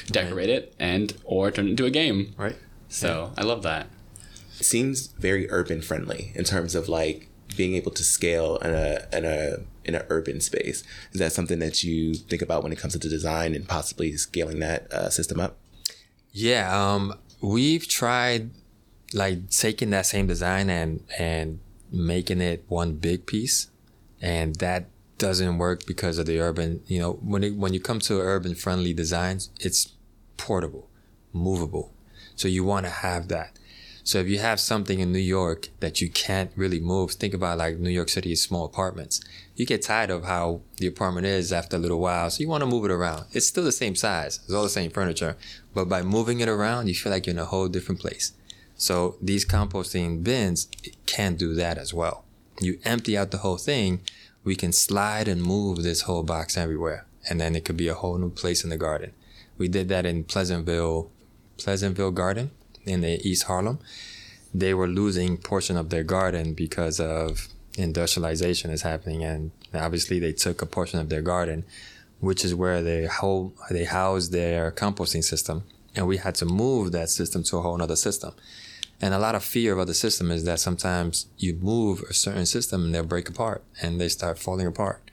[0.08, 0.58] decorate right.
[0.58, 2.34] it and or turn it into a game.
[2.38, 2.58] Right.
[2.90, 3.42] So yeah.
[3.42, 3.88] I love that.
[4.60, 9.08] It seems very urban friendly in terms of like being able to scale in a
[9.12, 10.84] in a in an urban space.
[11.12, 14.16] Is that something that you think about when it comes to the design and possibly
[14.16, 15.58] scaling that uh, system up?
[16.32, 18.52] Yeah, um, we've tried
[19.14, 21.60] like taking that same design and and
[21.92, 23.70] making it one big piece,
[24.22, 26.82] and that doesn't work because of the urban.
[26.88, 29.94] You know, when it, when you come to urban friendly designs, it's
[30.38, 30.90] portable,
[31.32, 31.94] movable,
[32.36, 33.58] so you want to have that.
[34.06, 37.58] So if you have something in New York that you can't really move, think about
[37.58, 39.22] like New York City's small apartments.
[39.56, 42.64] You get tired of how the apartment is after a little while, so you want
[42.64, 43.28] to move it around.
[43.32, 45.38] It's still the same size, it's all the same furniture,
[45.74, 48.34] but by moving it around, you feel like you're in a whole different place.
[48.84, 50.68] So these composting bins
[51.06, 52.26] can do that as well.
[52.60, 54.02] You empty out the whole thing,
[54.44, 57.94] we can slide and move this whole box everywhere, and then it could be a
[57.94, 59.14] whole new place in the garden.
[59.58, 61.06] We did that in Pleasant Village,
[61.58, 62.52] Pleasantville Garden
[62.84, 63.80] in the East Harlem,
[64.54, 70.34] they were losing portion of their garden because of industrialization is happening, and obviously they
[70.34, 71.64] took a portion of their garden,
[72.20, 75.64] which is where they hold they house their composting system,
[75.96, 78.34] and we had to move that system to a whole other system.
[79.04, 82.46] And a lot of fear about the system is that sometimes you move a certain
[82.46, 85.12] system and they'll break apart and they start falling apart.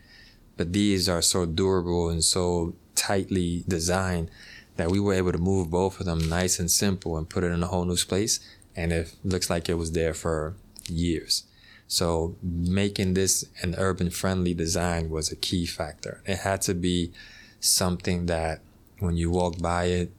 [0.57, 4.31] But these are so durable and so tightly designed
[4.77, 7.51] that we were able to move both of them nice and simple and put it
[7.51, 8.39] in a whole new space.
[8.77, 10.55] And it looks like it was there for
[10.89, 11.43] years.
[11.89, 16.23] So making this an urban friendly design was a key factor.
[16.27, 17.11] It had to be
[17.59, 18.61] something that
[19.01, 20.13] when you walk by it,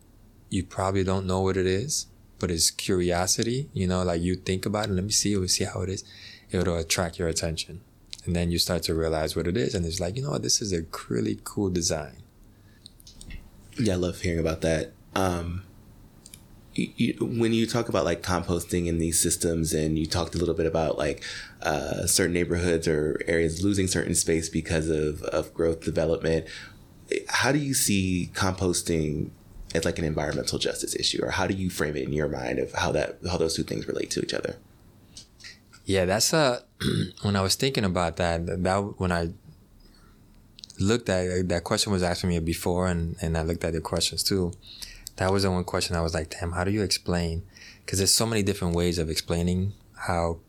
[0.50, 2.08] you probably don't know what it is,
[2.42, 5.64] but it's curiosity, you know, like you think about it, let me see, we see
[5.64, 6.04] how it is.
[6.50, 7.82] It'll attract your attention.
[8.26, 9.74] And then you start to realize what it is.
[9.74, 12.18] And it's like, you know what, this is a really cool design.
[13.80, 14.92] Yeah, I love hearing about that.
[15.16, 15.64] Um,
[16.74, 20.38] you, you, when you talk about like composting in these systems, and you talked a
[20.38, 21.24] little bit about like
[21.62, 26.48] uh, certain neighborhoods or areas losing certain space because of of growth development,
[27.28, 29.32] how do you see composting
[29.74, 32.60] as like an environmental justice issue, or how do you frame it in your mind
[32.60, 34.58] of how that how those two things relate to each other?
[35.86, 36.64] Yeah, that's a
[37.22, 38.46] when I was thinking about that.
[38.46, 39.30] That when I
[40.80, 44.24] looked at that question was asked me before, and and I looked at the questions
[44.24, 44.54] too.
[45.18, 47.44] That was the one question I was like, damn, how do you explain?
[47.86, 50.40] Because there's so many different ways of explaining how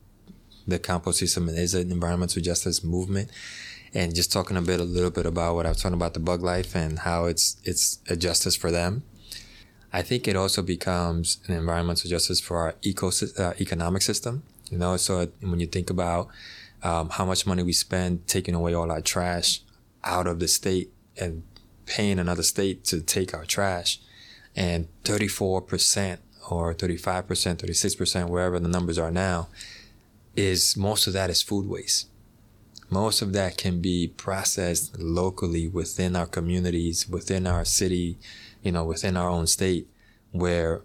[0.65, 3.29] the compost system is an environmental justice movement,
[3.93, 6.19] and just talking a bit, a little bit about what I was talking about the
[6.19, 9.03] bug life and how it's it's a justice for them.
[9.93, 14.43] I think it also becomes an environmental justice for our eco uh, economic system.
[14.71, 16.29] You know, so when you think about
[16.81, 19.61] um, how much money we spend taking away all our trash,
[20.03, 21.43] out of the state and
[21.85, 23.99] paying another state to take our trash.
[24.55, 26.17] And 34%
[26.49, 29.47] or 35%, 36%, wherever the numbers are now,
[30.35, 32.07] is most of that is food waste.
[32.89, 38.17] Most of that can be processed locally within our communities, within our city,
[38.63, 39.87] you know, within our own state,
[40.31, 40.81] where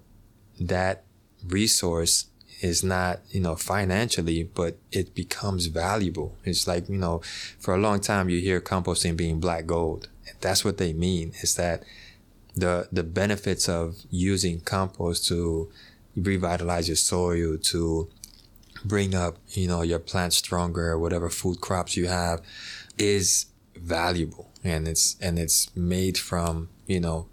[0.61, 1.05] that
[1.47, 2.27] resource
[2.61, 6.37] is not, you know, financially, but it becomes valuable.
[6.45, 7.21] It's like, you know,
[7.59, 10.09] for a long time you hear composting being black gold.
[10.41, 11.85] That's what they mean is that
[12.55, 15.71] the the benefits of using compost to
[16.17, 18.09] revitalize your soil, to
[18.85, 22.41] bring up, you know, your plants stronger, whatever food crops you have
[22.99, 27.29] is valuable and it's and it's made from, you know,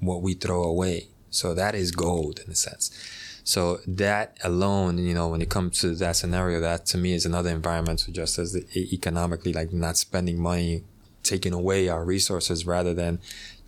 [0.00, 1.08] what we throw away.
[1.30, 2.90] So that is gold in a sense.
[3.44, 7.26] So that alone, you know, when it comes to that scenario, that to me is
[7.26, 10.84] another environmental justice, economically, like not spending money,
[11.22, 13.18] taking away our resources rather than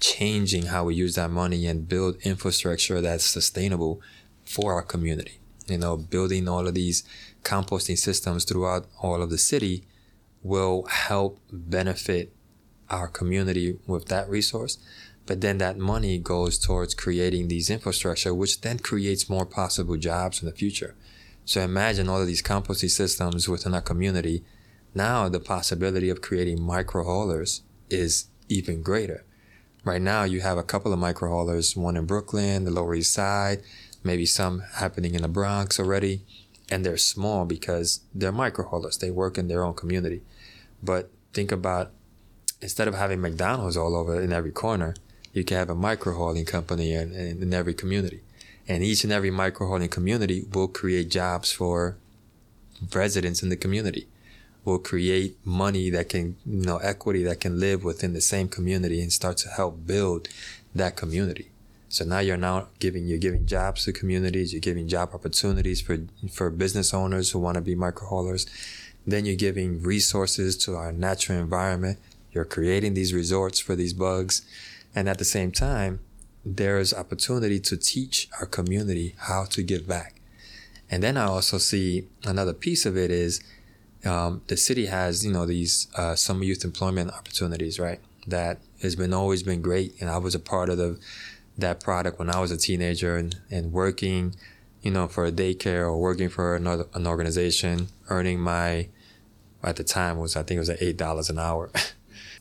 [0.00, 4.00] changing how we use that money and build infrastructure that's sustainable
[4.46, 5.40] for our community.
[5.66, 7.02] You know, building all of these
[7.42, 9.85] composting systems throughout all of the city
[10.42, 12.33] will help benefit
[12.88, 14.79] our community with that resource
[15.27, 20.41] but then that money goes towards creating these infrastructure, which then creates more possible jobs
[20.41, 20.95] in the future.
[21.45, 24.45] So imagine all of these composting systems within a community.
[24.95, 29.25] Now the possibility of creating micro haulers is even greater.
[29.85, 33.12] Right now you have a couple of micro haulers, one in Brooklyn, the Lower East
[33.12, 33.62] Side,
[34.03, 36.23] maybe some happening in the Bronx already.
[36.69, 38.99] And they're small because they're micro haulers.
[38.99, 40.23] They work in their own community.
[40.83, 41.93] But think about
[42.61, 44.95] instead of having McDonald's all over in every corner,
[45.37, 48.20] you can have a micro hauling company in, in, every community.
[48.66, 51.96] And each and every micro hauling community will create jobs for
[52.94, 54.07] residents in the community.
[54.64, 59.03] Will create money that can, you know, equity that can live within the same community
[59.03, 60.29] and start to help build
[60.75, 61.51] that community.
[61.90, 65.99] So now you're now giving you're giving jobs to communities, you're giving job opportunities for
[66.33, 68.46] for business owners who want to be micro haulers.
[69.07, 71.99] Then you're giving resources to our natural environment.
[72.33, 74.42] You're creating these resorts for these bugs.
[74.97, 76.01] And at the same time,
[76.43, 80.15] there's opportunity to teach our community how to give back.
[80.91, 83.43] And then I also see another piece of it is
[84.07, 88.01] um, the city has, you know, these uh, summer youth employment opportunities, right?
[88.27, 90.01] That has been always been great.
[90.01, 90.99] And I was a part of the,
[91.59, 94.35] that product when I was a teenager and, and working,
[94.81, 98.89] you know, for a daycare or working for another, an organization, earning my,
[99.63, 101.71] at the time was, I think it was at $8 an hour.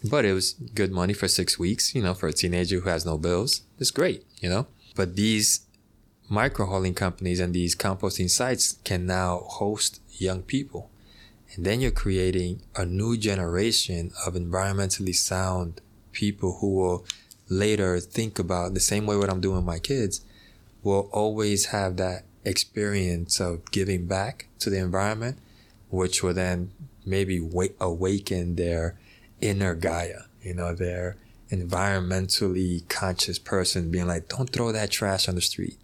[0.10, 3.06] But it was good money for six weeks, you know, for a teenager who has
[3.06, 3.62] no bills.
[3.80, 4.68] It's great, you know.
[4.96, 5.62] But these
[6.30, 10.90] micro hauling companies and these composting sites can now host young people.
[11.56, 17.06] And then you're creating a new generation of environmentally sound people who will
[17.48, 20.22] later think about the same way what I'm doing with my kids
[20.84, 25.38] will always have that experience of giving back to the environment,
[25.90, 26.72] which will then
[27.06, 28.98] maybe wake, awaken their
[29.42, 31.18] inner Gaia, you know, their
[31.52, 35.78] environmentally conscious person being like, don't throw that trash on the street.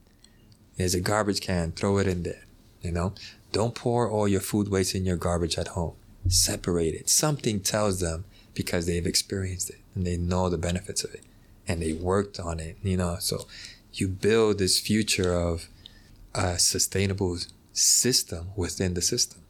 [0.78, 2.46] There's a garbage can, throw it in there,
[2.82, 3.14] you know?
[3.52, 5.94] Don't pour all your food waste in your garbage at home.
[6.28, 7.10] Separate it.
[7.10, 11.24] Something tells them because they've experienced it and they know the benefits of it
[11.68, 13.18] and they worked on it, you know?
[13.20, 13.48] So
[13.94, 15.68] you build this future of
[16.34, 17.38] a sustainable
[17.74, 19.41] system within the system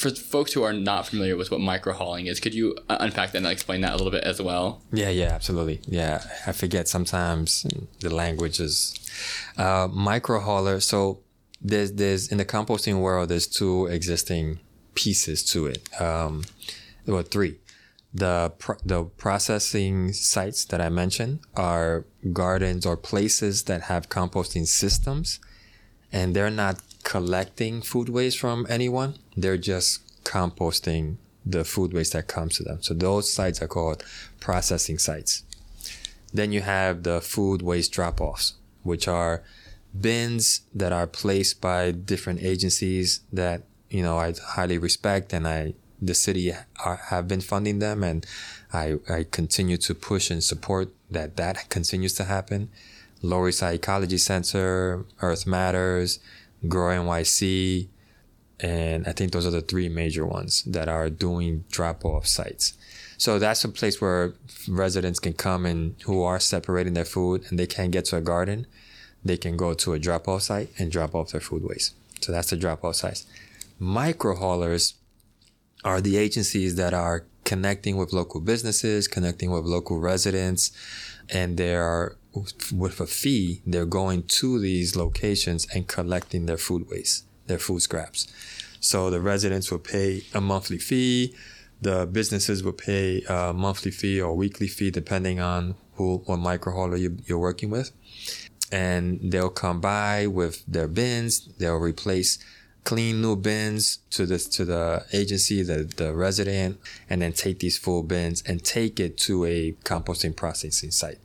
[0.00, 3.32] for folks who are not familiar with what micro hauling is, could you uh, unpack
[3.32, 4.82] that and explain that a little bit as well?
[4.92, 5.80] Yeah, yeah, absolutely.
[5.86, 7.66] Yeah, I forget sometimes
[8.00, 8.98] the language is
[9.58, 10.80] uh, micro hauler.
[10.80, 11.20] So
[11.60, 14.60] there's there's in the composting world, there's two existing
[14.94, 16.00] pieces to it.
[16.00, 16.44] Um,
[17.06, 17.58] well, three.
[18.12, 24.66] The pro- the processing sites that I mentioned are gardens or places that have composting
[24.66, 25.38] systems,
[26.10, 29.16] and they're not collecting food waste from anyone.
[29.36, 32.82] They're just composting the food waste that comes to them.
[32.82, 34.04] So those sites are called
[34.40, 35.44] processing sites.
[36.32, 39.42] Then you have the food waste drop offs, which are
[39.98, 45.74] bins that are placed by different agencies that, you know, I highly respect and I,
[46.00, 46.52] the city
[46.84, 48.24] are, have been funding them and
[48.72, 52.70] I, I continue to push and support that that continues to happen.
[53.22, 56.20] Lower Side Ecology Center, Earth Matters,
[56.68, 57.88] Grow NYC,
[58.60, 62.74] and I think those are the three major ones that are doing drop off sites.
[63.16, 64.34] So that's a place where
[64.68, 68.20] residents can come and who are separating their food and they can't get to a
[68.20, 68.66] garden,
[69.24, 71.94] they can go to a drop off site and drop off their food waste.
[72.22, 73.26] So that's the drop off sites.
[73.78, 74.94] Micro haulers
[75.84, 80.70] are the agencies that are connecting with local businesses, connecting with local residents,
[81.28, 86.88] and they are with a fee, they're going to these locations and collecting their food
[86.88, 88.26] waste, their food scraps.
[88.80, 91.34] So the residents will pay a monthly fee.
[91.82, 96.72] The businesses will pay a monthly fee or weekly fee, depending on who what micro
[96.72, 97.90] hauler you, you're working with.
[98.72, 101.48] And they'll come by with their bins.
[101.58, 102.38] They'll replace
[102.84, 106.78] clean new bins to the to the agency, the the resident,
[107.08, 111.18] and then take these full bins and take it to a composting processing site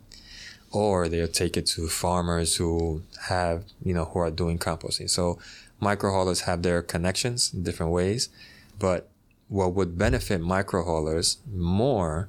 [0.76, 5.10] or they'll take it to farmers who have, you know, who are doing composting.
[5.10, 5.40] So
[5.80, 8.30] micro haulers have their connections in different ways,
[8.78, 9.08] but
[9.48, 12.28] what would benefit micro haulers more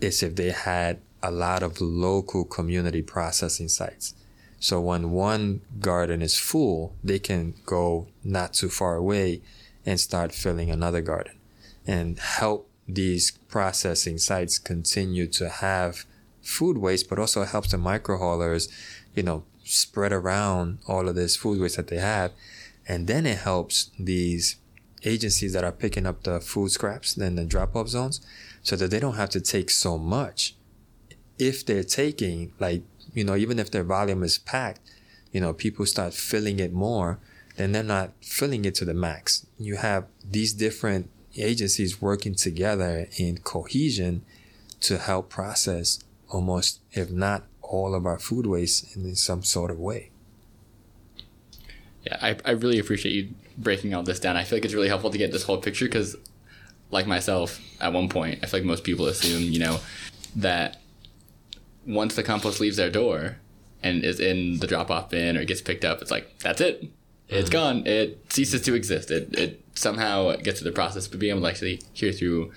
[0.00, 4.14] is if they had a lot of local community processing sites.
[4.58, 9.42] So when one garden is full, they can go not too far away
[9.84, 11.34] and start filling another garden
[11.86, 16.04] and help these processing sites continue to have
[16.42, 18.68] food waste, but also helps the micro haulers,
[19.14, 22.32] you know, spread around all of this food waste that they have.
[22.86, 24.56] And then it helps these
[25.04, 28.20] agencies that are picking up the food scraps in the drop off zones
[28.62, 30.54] so that they don't have to take so much.
[31.38, 32.82] If they're taking, like,
[33.14, 34.80] you know, even if their volume is packed,
[35.32, 37.18] you know, people start filling it more,
[37.56, 39.46] then they're not filling it to the max.
[39.58, 44.24] You have these different agencies working together in cohesion
[44.80, 46.02] to help process
[46.32, 50.10] almost, if not all of our food waste in some sort of way.
[52.04, 54.36] Yeah, I, I really appreciate you breaking all this down.
[54.36, 56.16] I feel like it's really helpful to get this whole picture because,
[56.90, 59.78] like myself, at one point, I feel like most people assume, you know,
[60.36, 60.78] that
[61.86, 63.36] once the compost leaves their door
[63.82, 66.90] and is in the drop off bin or gets picked up, it's like, that's it.
[67.28, 67.52] It's mm-hmm.
[67.52, 67.86] gone.
[67.86, 69.10] It ceases to exist.
[69.10, 72.52] It, it somehow gets to the process, but being able to actually hear through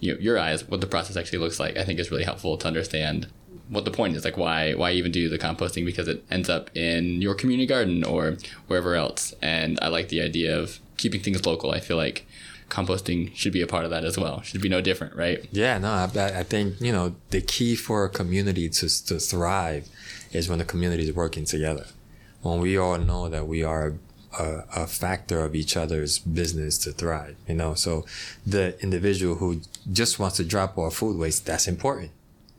[0.00, 2.56] you know, your eyes what the process actually looks like, I think is really helpful
[2.58, 3.28] to understand
[3.68, 5.84] what the point is like why why even do the composting?
[5.84, 8.36] Because it ends up in your community garden or
[8.66, 9.34] wherever else.
[9.42, 11.70] And i like the idea of keeping things local.
[11.70, 12.26] I feel like
[12.70, 14.42] composting should be a part of that as well.
[14.42, 15.46] Should be no different right?
[15.52, 19.88] Yeah no i, I think you know the key for a community to, to thrive
[20.32, 21.86] is when the community is working together.
[22.42, 23.94] When we all know that we are
[24.38, 28.04] a, a, factor of each other's business to thrive you know so
[28.46, 29.60] the individual who
[29.92, 32.10] just wants to drop off food waste that's important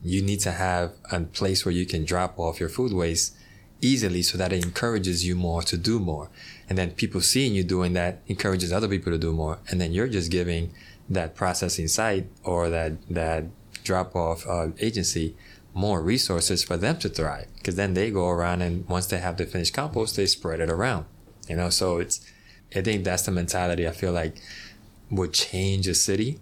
[0.02, 3.36] you need to have a place where you can drop off your food waste
[3.82, 6.28] easily so that it encourages you more to do more.
[6.68, 9.58] And then people seeing you doing that encourages other people to do more.
[9.68, 10.72] And then you're just giving
[11.08, 13.44] that processing site or that, that
[13.84, 15.36] drop off uh, agency
[15.72, 17.46] more resources for them to thrive.
[17.62, 20.70] Cause then they go around and once they have the finished compost, they spread it
[20.70, 21.06] around,
[21.50, 21.68] you know?
[21.68, 22.20] So it's,
[22.74, 24.40] I think that's the mentality I feel like
[25.10, 26.38] would change a city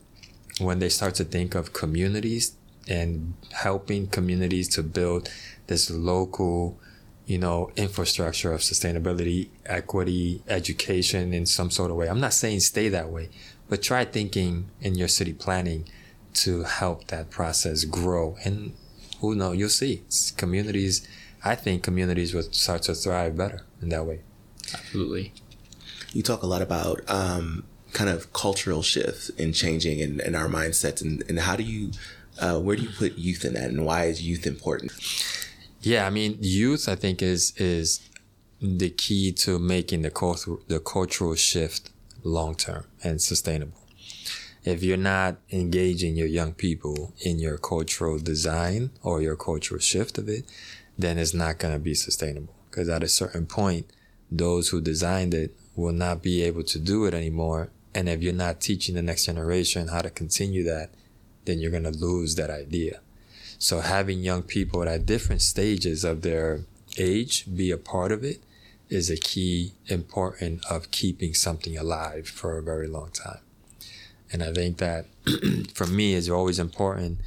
[0.60, 2.54] when they start to think of communities
[2.86, 5.30] and helping communities to build
[5.66, 6.78] this local,
[7.26, 12.08] you know, infrastructure of sustainability, equity, education in some sort of way.
[12.08, 13.30] I'm not saying stay that way,
[13.68, 15.86] but try thinking in your city planning
[16.34, 18.36] to help that process grow.
[18.44, 18.74] And
[19.20, 20.02] who knows, you'll see.
[20.06, 21.06] It's communities,
[21.44, 24.20] I think communities will start to thrive better in that way.
[24.74, 25.32] Absolutely.
[26.12, 30.48] You talk a lot about um, kind of cultural shifts and changing in, in our
[30.48, 31.02] mindsets.
[31.02, 31.90] And, and how do you
[32.40, 34.92] uh, where do you put youth in that, and why is youth important?
[35.80, 38.00] Yeah, I mean, youth, I think is is
[38.60, 41.90] the key to making the cultural the cultural shift
[42.22, 43.78] long term and sustainable.
[44.64, 50.18] If you're not engaging your young people in your cultural design or your cultural shift
[50.18, 50.44] of it,
[50.98, 52.54] then it's not going to be sustainable.
[52.68, 53.90] Because at a certain point,
[54.30, 57.70] those who designed it will not be able to do it anymore.
[57.94, 60.90] And if you're not teaching the next generation how to continue that,
[61.44, 63.00] then you're going to lose that idea.
[63.58, 66.60] So having young people at different stages of their
[66.96, 68.42] age be a part of it
[68.88, 73.40] is a key important of keeping something alive for a very long time.
[74.32, 75.06] And I think that
[75.74, 77.20] for me it's always important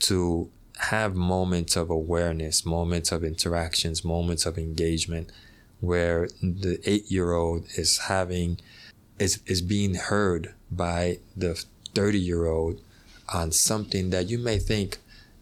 [0.00, 5.30] to have moments of awareness, moments of interactions, moments of engagement
[5.82, 8.58] where the eight year old is having
[9.18, 11.62] is is being heard by the
[11.94, 12.80] 30 year old
[13.34, 14.98] on something that you may think,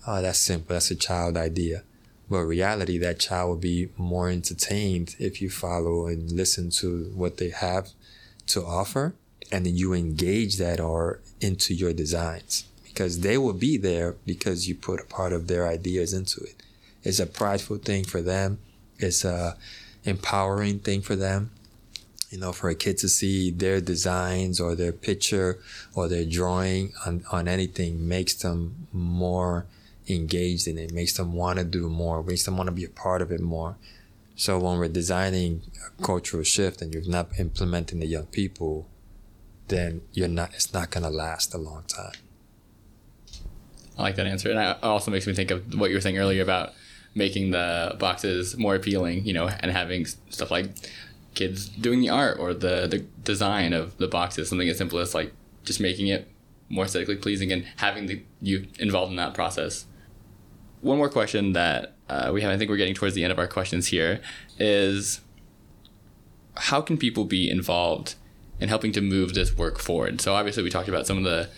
[0.06, 1.82] oh, that's simple, that's a child idea.
[2.28, 7.36] But reality, that child will be more entertained if you follow and listen to what
[7.36, 7.90] they have
[8.48, 9.14] to offer
[9.52, 14.68] and then you engage that or into your designs because they will be there because
[14.68, 16.62] you put a part of their ideas into it.
[17.02, 18.58] It's a prideful thing for them.
[18.98, 19.56] It's a
[20.04, 21.50] empowering thing for them
[22.30, 25.58] you know, for a kid to see their designs or their picture
[25.94, 29.66] or their drawing on, on anything makes them more
[30.08, 32.88] engaged in it, makes them want to do more, makes them want to be a
[32.88, 33.76] part of it more.
[34.36, 38.86] So when we're designing a cultural shift and you're not implementing the young people,
[39.66, 42.14] then you're not, it's not going to last a long time.
[43.98, 44.50] I like that answer.
[44.50, 46.74] And it also makes me think of what you were saying earlier about
[47.14, 50.70] making the boxes more appealing, you know, and having stuff like
[51.34, 55.14] kids doing the art or the, the design of the boxes, something as simple as
[55.14, 55.32] like
[55.64, 56.28] just making it
[56.68, 59.86] more aesthetically pleasing and having the, you involved in that process.
[60.80, 63.38] One more question that uh, we have, I think we're getting towards the end of
[63.38, 64.20] our questions here,
[64.58, 65.20] is
[66.56, 68.14] how can people be involved
[68.60, 70.20] in helping to move this work forward?
[70.20, 71.48] So obviously we talked about some of the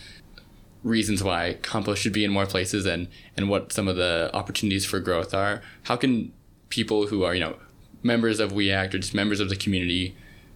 [0.83, 3.07] reasons why compost should be in more places and
[3.37, 5.61] and what some of the opportunities for growth are.
[5.83, 6.33] How can
[6.69, 7.55] people who are, you know,
[8.03, 10.15] members of We Act or just members of the community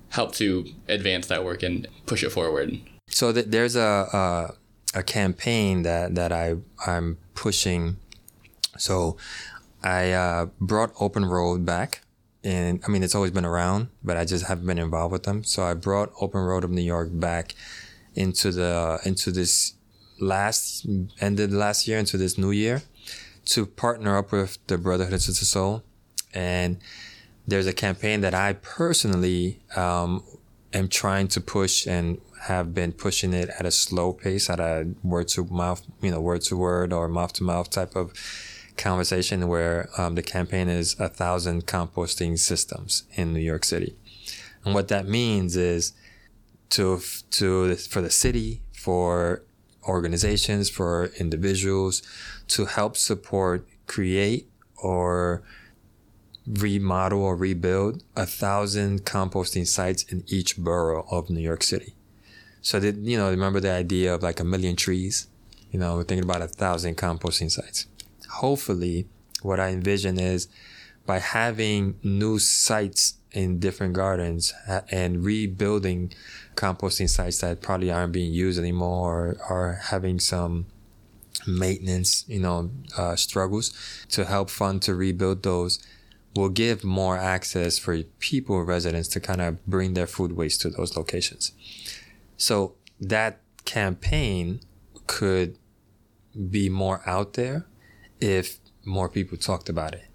[0.10, 2.80] help to advance that work and push it forward?
[3.10, 3.82] So th- there's a,
[4.94, 6.56] a, a campaign that that I
[6.86, 7.98] I'm pushing.
[8.78, 9.18] So
[9.84, 12.02] I uh, brought Open Road back,
[12.44, 15.44] and I mean it's always been around, but I just haven't been involved with them.
[15.44, 17.56] So I brought Open Road of New York back
[18.14, 19.74] into the into this
[20.20, 20.86] last
[21.20, 22.82] ended last year into this new year
[23.46, 25.84] to partner up with the Brotherhood of Sister Sol,
[26.34, 26.78] and
[27.48, 30.24] there's a campaign that I personally um,
[30.74, 34.88] am trying to push and have been pushing it at a slow pace, at a
[35.04, 38.14] word to mouth, you know, word to word or mouth to mouth type of
[38.78, 43.96] conversation where um, the campaign is a thousand composting systems in New York City.
[44.64, 45.94] And what that means is
[46.72, 47.00] to,
[47.32, 49.44] to, for the city, for
[49.88, 52.02] organizations, for individuals
[52.50, 55.44] to help support, create, or
[56.48, 61.94] remodel or rebuild a thousand composting sites in each borough of New York City.
[62.62, 65.28] So that you know, remember the idea of like a million trees?
[65.72, 67.88] You know, we're thinking about a thousand composting sites.
[68.30, 69.08] Hopefully,
[69.42, 70.48] what I envision is
[71.06, 76.14] by having new sites in different gardens uh, and rebuilding
[76.58, 80.66] composting sites that probably aren't being used anymore or are having some
[81.46, 83.72] maintenance, you know, uh, struggles
[84.10, 85.80] to help fund to rebuild those
[86.36, 90.70] will give more access for people, residents to kind of bring their food waste to
[90.70, 91.52] those locations.
[92.38, 94.62] So that campaign
[95.08, 95.58] could
[96.50, 97.66] be more out there
[98.22, 100.06] if more people talked about it.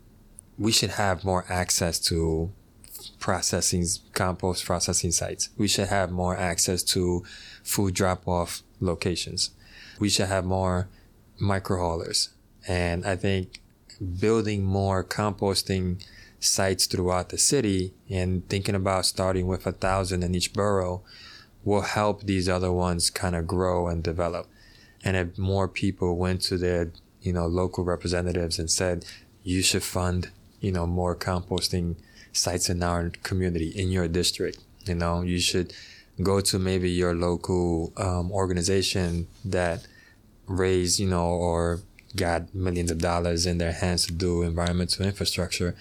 [0.59, 2.53] We should have more access to
[3.18, 5.50] processing compost processing sites.
[5.57, 7.24] We should have more access to
[7.62, 9.50] food drop off locations.
[9.98, 10.88] We should have more
[11.38, 12.30] micro haulers.
[12.66, 13.61] And I think
[14.20, 16.05] building more composting
[16.40, 21.03] sites throughout the city and thinking about starting with a thousand in each borough
[21.64, 24.48] will help these other ones kind of grow and develop.
[25.05, 29.05] And if more people went to their, you know, local representatives and said,
[29.42, 30.30] you should fund,
[30.61, 31.96] you know, more composting
[32.33, 35.72] sites in our community, in your district, you know, you should
[36.22, 39.87] go to maybe your local um, organization that
[40.47, 41.80] raise, you know, or
[42.16, 45.74] got millions of dollars in their hands to do environmental infrastructure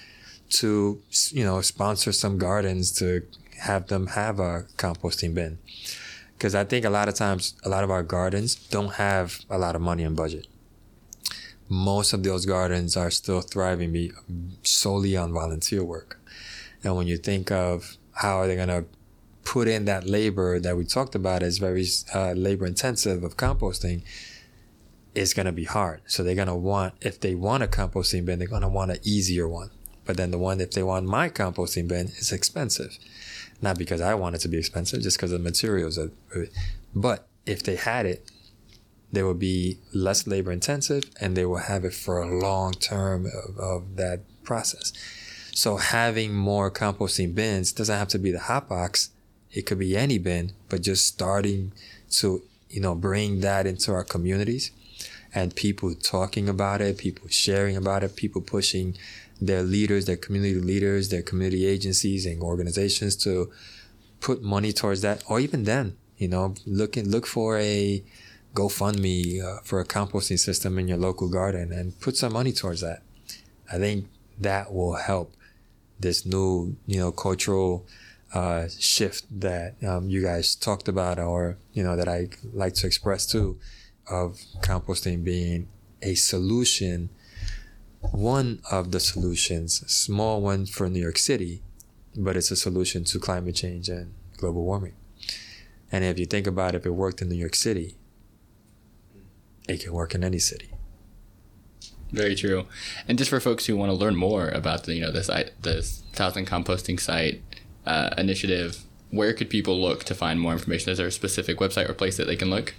[0.49, 3.21] to, you know, sponsor some gardens to
[3.59, 5.57] have them have a composting bin.
[6.37, 9.57] Because I think a lot of times, a lot of our gardens don't have a
[9.57, 10.47] lot of money in budget.
[11.69, 14.11] Most of those gardens are still thriving
[14.63, 16.20] solely on volunteer work.
[16.83, 18.85] And when you think of how are they going to
[19.43, 24.03] put in that labor that we talked about as very uh, labor intensive of composting,
[25.13, 26.01] it's going to be hard.
[26.05, 28.91] So they're going to want, if they want a composting bin, they're going to want
[28.91, 29.71] an easier one.
[30.05, 32.97] But then the one, if they want my composting bin, is expensive.
[33.61, 35.97] Not because I want it to be expensive, just because of the materials.
[35.97, 36.11] It.
[36.95, 38.29] But if they had it,
[39.11, 43.25] they will be less labor intensive and they will have it for a long term
[43.25, 44.93] of, of that process.
[45.53, 49.09] So having more composting bins doesn't have to be the hot box.
[49.51, 51.73] It could be any bin, but just starting
[52.11, 54.71] to, you know, bring that into our communities
[55.33, 58.95] and people talking about it, people sharing about it, people pushing
[59.41, 63.51] their leaders, their community leaders, their community agencies and organizations to
[64.19, 68.03] put money towards that, or even then, you know, look look for a
[68.53, 72.81] GoFundMe uh, for a composting system in your local garden and put some money towards
[72.81, 73.01] that.
[73.71, 75.33] I think that will help
[76.01, 77.85] this new, you know, cultural
[78.33, 82.87] uh, shift that um, you guys talked about, or you know, that I like to
[82.87, 83.59] express too,
[84.09, 85.67] of composting being
[86.01, 87.09] a solution
[88.01, 91.61] one of the solutions, small one for New York City,
[92.15, 94.93] but it's a solution to climate change and global warming.
[95.91, 97.95] And if you think about it, if it worked in New York City,
[99.67, 100.70] it can work in any city.
[102.11, 102.65] Very true.
[103.07, 105.29] And just for folks who want to learn more about the you know this
[105.61, 107.41] this thousand composting site
[107.85, 110.91] uh, initiative, where could people look to find more information?
[110.91, 112.73] Is there a specific website or place that they can look?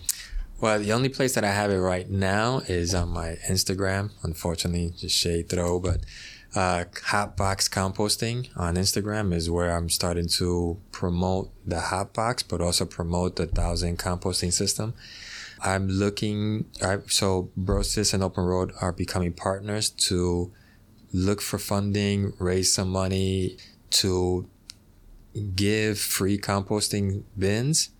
[0.60, 4.10] Well, the only place that I have it right now is on my Instagram.
[4.22, 6.02] Unfortunately, just shade throw, but
[6.54, 12.84] uh, Hotbox Composting on Instagram is where I'm starting to promote the Hotbox, but also
[12.84, 14.94] promote the Thousand Composting System.
[15.62, 20.50] I'm looking, I, so Brosis and Open Road are becoming partners to
[21.12, 23.56] look for funding, raise some money
[23.90, 24.48] to
[25.54, 27.90] give free composting bins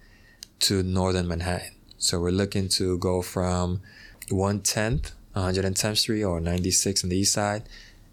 [0.61, 1.75] to northern Manhattan.
[1.99, 3.81] So we're looking to go from
[4.29, 7.63] 110th, 110th Street or 96 on the east side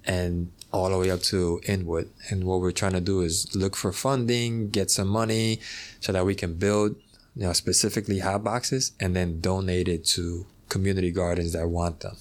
[0.06, 2.10] and all the way up to Inwood.
[2.30, 5.60] And what we're trying to do is look for funding, get some money
[6.00, 6.96] so that we can build,
[7.40, 12.18] you know, specifically hot boxes and then donate it to community gardens that want them.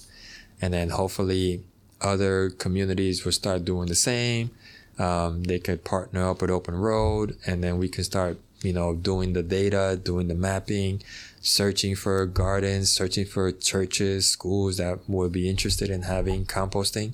[0.61, 1.65] And then hopefully
[1.99, 4.51] other communities will start doing the same.
[4.97, 8.95] Um, they could partner up with Open Road and then we can start, you know,
[8.95, 11.03] doing the data, doing the mapping,
[11.41, 17.11] searching for gardens, searching for churches, schools that would be interested in having composting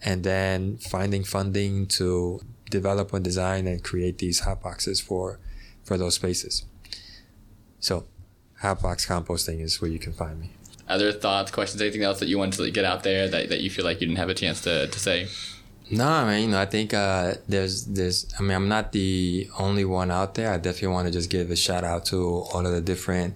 [0.00, 2.40] and then finding funding to
[2.70, 5.40] develop and design and create these hot boxes for
[5.82, 6.64] for those spaces.
[7.82, 8.06] So,
[8.62, 10.52] hotbox composting is where you can find me.
[10.88, 13.70] Other thoughts, questions, anything else that you wanted to get out there that, that you
[13.70, 15.26] feel like you didn't have a chance to, to say?
[15.90, 18.32] No, I mean, you know, I think uh, there's there's.
[18.38, 20.52] I mean, I'm not the only one out there.
[20.52, 22.22] I definitely want to just give a shout out to
[22.52, 23.34] all of the different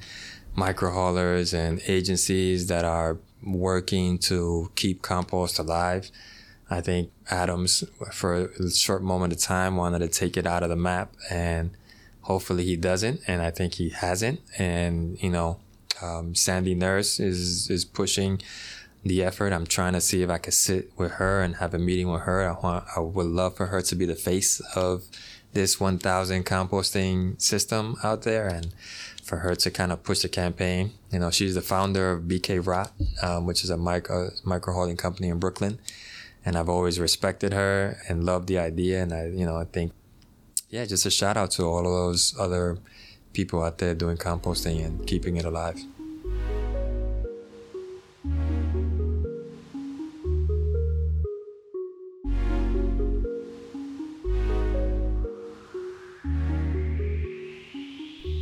[0.55, 6.11] micro haulers and agencies that are working to keep compost alive.
[6.70, 10.68] I think Adams, for a short moment of time, wanted to take it out of
[10.68, 11.72] the map, and
[12.27, 13.20] hopefully he doesn't.
[13.27, 14.41] And I think he hasn't.
[14.59, 15.59] And you know,
[16.03, 18.41] um, Sandy Nurse is is pushing
[19.05, 19.53] the effort.
[19.53, 22.22] I'm trying to see if I could sit with her and have a meeting with
[22.22, 22.49] her.
[22.49, 25.05] I want, I would love for her to be the face of
[25.53, 28.74] this 1,000 composting system out there, and
[29.22, 30.93] for her to kind of push the campaign.
[31.12, 34.97] You know, she's the founder of BK Rot, um, which is a micro micro hauling
[34.97, 35.79] company in Brooklyn
[36.47, 39.03] and I've always respected her and loved the idea.
[39.03, 39.93] And I, you know, I think,
[40.69, 42.79] yeah, just a shout out to all of those other
[43.33, 45.79] people out there doing composting and keeping it alive.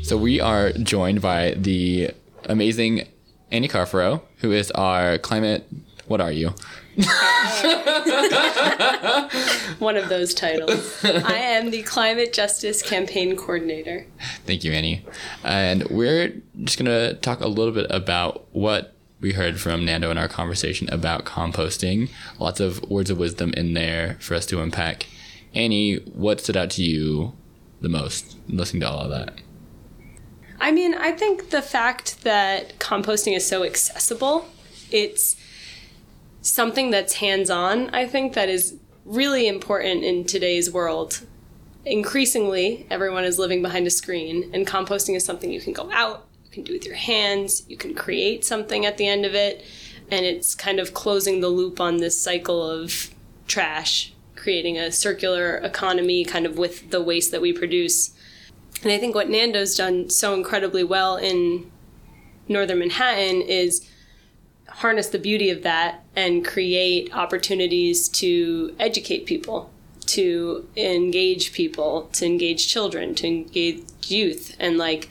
[0.03, 2.11] So we are joined by the
[2.45, 3.09] amazing
[3.51, 5.67] Annie Carforo, who is our climate.
[6.07, 6.55] What are you?
[9.79, 11.05] One of those titles.
[11.05, 14.07] I am the Climate Justice Campaign Coordinator.
[14.47, 15.05] Thank you, Annie.
[15.43, 20.11] And we're just going to talk a little bit about what we heard from Nando
[20.11, 22.11] in our conversation about composting.
[22.39, 25.07] Lots of words of wisdom in there for us to unpack.
[25.55, 27.33] Annie, what stood out to you
[27.81, 29.35] the most listening to all of that?
[30.61, 34.49] I mean, I think the fact that composting is so accessible,
[34.91, 35.37] it's
[36.45, 41.23] something that's hands on, I think that is really important in today's world.
[41.87, 46.27] Increasingly, everyone is living behind a screen, and composting is something you can go out,
[46.45, 49.65] you can do with your hands, you can create something at the end of it,
[50.11, 53.11] and it's kind of closing the loop on this cycle of
[53.49, 58.15] trash, creating a circular economy kind of with the waste that we produce.
[58.83, 61.71] And I think what Nando's done so incredibly well in
[62.49, 63.89] northern Manhattan is
[64.77, 69.71] harness the beauty of that and create opportunities to educate people,
[70.07, 75.09] to engage people, to engage children, to engage youth, and like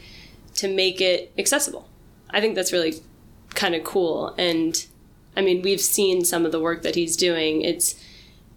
[0.55, 1.87] to make it accessible.
[2.29, 2.95] I think that's really
[3.55, 4.35] kind of cool.
[4.37, 4.85] And
[5.35, 7.61] I mean, we've seen some of the work that he's doing.
[7.61, 7.95] It's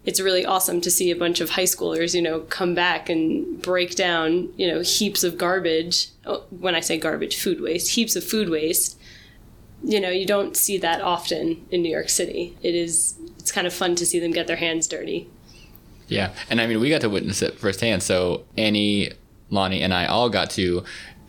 [0.05, 3.61] it's really awesome to see a bunch of high schoolers, you know, come back and
[3.61, 6.09] break down, you know, heaps of garbage.
[6.25, 8.96] Oh, when I say garbage, food waste, heaps of food waste,
[9.83, 12.57] you know, you don't see that often in New York City.
[12.61, 15.29] It is it's kind of fun to see them get their hands dirty.
[16.07, 18.03] Yeah, and I mean, we got to witness it firsthand.
[18.03, 19.11] So Annie,
[19.49, 20.83] Lonnie, and I all got to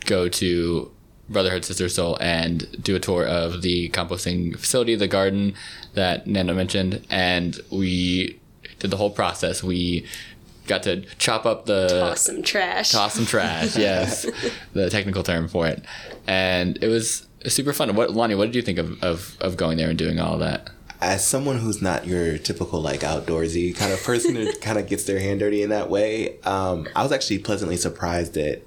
[0.07, 0.91] go to
[1.29, 5.55] Brotherhood Sister Sol and do a tour of the composting facility, the garden
[5.95, 8.41] that Nando mentioned, and we
[8.79, 9.63] did the whole process.
[9.63, 10.07] We
[10.67, 12.91] got to chop up the toss some trash.
[12.91, 13.77] Toss some trash.
[13.79, 14.27] yes,
[14.73, 15.85] the technical term for it,
[16.27, 17.95] and it was super fun.
[17.95, 20.71] What Lonnie, what did you think of, of, of going there and doing all that?
[21.01, 25.05] As someone who's not your typical like outdoorsy kind of person who kind of gets
[25.05, 28.63] their hand dirty in that way, um, I was actually pleasantly surprised at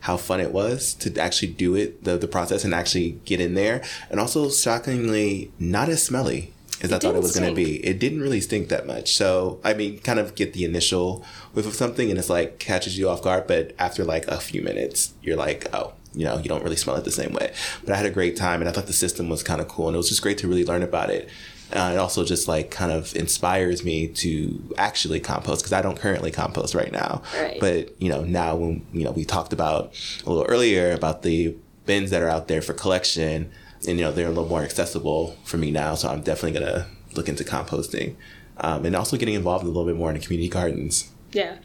[0.00, 3.54] how fun it was to actually do it, the the process, and actually get in
[3.54, 6.52] there, and also shockingly not as smelly
[6.82, 7.84] as it I thought it was going to be.
[7.84, 9.14] It didn't really stink that much.
[9.14, 11.24] So, I mean, kind of get the initial
[11.54, 13.46] whiff of something and it's like catches you off guard.
[13.46, 16.96] But after like a few minutes, you're like, oh, you know, you don't really smell
[16.96, 17.52] it the same way.
[17.84, 19.88] But I had a great time and I thought the system was kind of cool
[19.88, 21.28] and it was just great to really learn about it.
[21.72, 25.98] Uh, it also just like kind of inspires me to actually compost because I don't
[25.98, 27.22] currently compost right now.
[27.36, 27.58] Right.
[27.58, 29.92] But you know now when you know we talked about
[30.24, 33.50] a little earlier about the bins that are out there for collection,
[33.86, 35.94] and you know they're a little more accessible for me now.
[35.94, 38.14] So I'm definitely gonna look into composting,
[38.58, 41.10] um, and also getting involved a little bit more in the community gardens.
[41.32, 41.58] Yeah.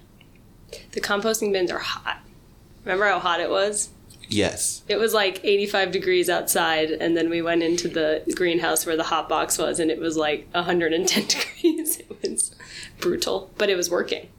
[0.91, 2.19] The composting bins are hot.
[2.85, 3.89] Remember how hot it was?
[4.29, 4.81] Yes.
[4.87, 9.03] It was like 85 degrees outside, and then we went into the greenhouse where the
[9.03, 11.99] hot box was, and it was like 110 degrees.
[11.99, 12.55] It was
[12.99, 14.29] brutal, but it was working.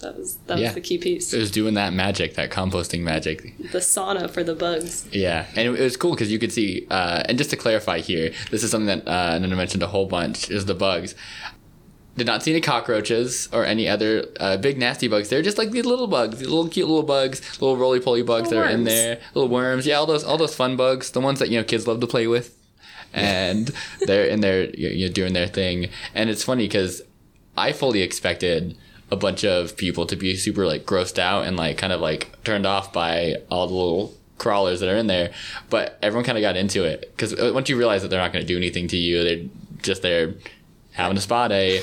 [0.00, 0.66] That was that Yeah.
[0.66, 1.32] was the key piece.
[1.32, 3.56] It was doing that magic, that composting magic.
[3.72, 5.06] The sauna for the bugs.
[5.12, 6.86] Yeah, and it, it was cool because you could see.
[6.90, 10.06] Uh, and just to clarify here, this is something that uh, Nando mentioned a whole
[10.06, 11.14] bunch is the bugs.
[12.16, 15.28] Did not see any cockroaches or any other uh, big nasty bugs.
[15.28, 18.48] They're just like these little bugs, these little cute little bugs, little roly poly bugs
[18.50, 19.86] Little that are in there, little worms.
[19.86, 22.06] Yeah, all those all those fun bugs, the ones that you know kids love to
[22.06, 22.56] play with,
[23.12, 23.70] and
[24.06, 25.88] they're in there you know, doing their thing.
[26.14, 27.02] And it's funny because
[27.56, 28.76] I fully expected
[29.10, 32.42] a bunch of people to be super like grossed out and like kind of like
[32.44, 35.32] turned off by all the little crawlers that are in there,
[35.68, 38.42] but everyone kind of got into it because once you realize that they're not going
[38.44, 39.48] to do anything to you, they're
[39.82, 40.34] just there
[40.92, 41.82] having a spa day.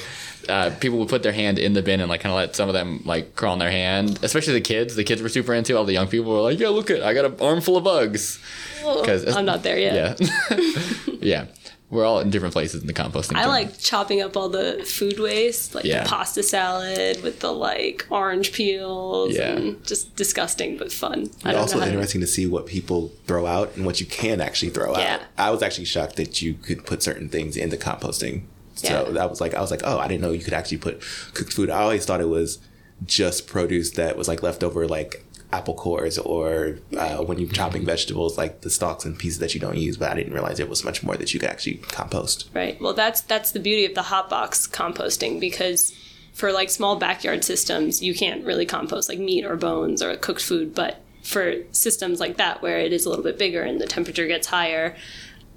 [0.50, 2.70] Uh, people would put their hand in the bin and like kind of let some
[2.70, 4.96] of them like crawl in their hand, especially the kids.
[4.96, 5.74] The kids were super into.
[5.74, 5.76] it.
[5.76, 8.40] All the young people were like, "Yeah, look it, I got an armful of bugs."
[8.82, 10.18] 'Cause- I'm not there yet.
[10.22, 10.58] Yeah,
[11.22, 11.46] yeah.
[11.90, 13.38] We're all in different places in the composting.
[13.38, 13.48] I joint.
[13.48, 16.04] like chopping up all the food waste, like Yeah.
[16.04, 19.54] the pasta salad with the like orange peels Yeah.
[19.56, 21.30] and just disgusting but fun.
[21.46, 24.06] It's also know how to- interesting to see what people throw out and what you
[24.06, 25.14] can actually throw Yeah.
[25.16, 25.22] out.
[25.38, 28.42] I was actually shocked that you could put certain things into composting.
[28.76, 29.04] So Yeah.
[29.14, 31.02] that was like I was like, oh, I didn't know you could actually put
[31.34, 31.70] cooked food.
[31.70, 32.60] I always thought it was
[33.06, 38.38] just produce that was like leftover, like apple cores or uh, when you're chopping vegetables,
[38.38, 39.98] like the stalks and pieces that you don't use.
[39.98, 42.50] But I didn't realize it was much more that you could actually compost.
[42.54, 42.80] Right.
[42.82, 45.96] Well, that's that's the beauty of the hot box composting because
[46.34, 50.42] for like small backyard systems, you can't really compost like meat or bones or cooked
[50.42, 53.88] food, but for systems like that where it is a little bit bigger and the
[53.88, 54.96] temperature gets higher,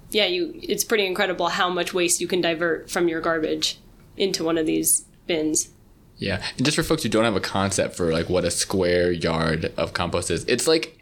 [0.09, 3.79] yeah, you it's pretty incredible how much waste you can divert from your garbage
[4.17, 5.69] into one of these bins.
[6.21, 9.11] Yeah, and just for folks who don't have a concept for like what a square
[9.11, 10.97] yard of compost is, it's like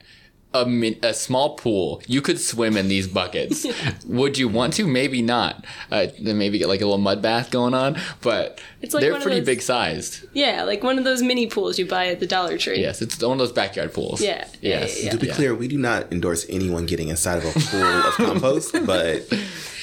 [0.54, 2.02] a min- a small pool.
[2.08, 3.68] You could swim in these buckets.
[4.08, 4.88] Would you want to?
[4.88, 5.64] Maybe not.
[5.92, 9.20] Uh, then maybe get like a little mud bath going on, but It's like they're
[9.22, 10.26] pretty those- big sized.
[10.34, 12.80] Yeah, like one of those mini pools you buy at the Dollar Tree.
[12.82, 14.22] Yes, it's one of those backyard pools.
[14.22, 14.98] Yeah, yeah, Yes.
[15.00, 15.12] yeah, yeah.
[15.12, 18.72] To be clear, we do not endorse anyone getting inside of a pool of compost,
[18.88, 19.30] but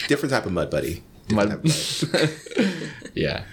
[0.08, 1.04] different type of mud buddy.
[1.28, 2.30] Different Mud- of mud.
[3.14, 3.44] Yeah.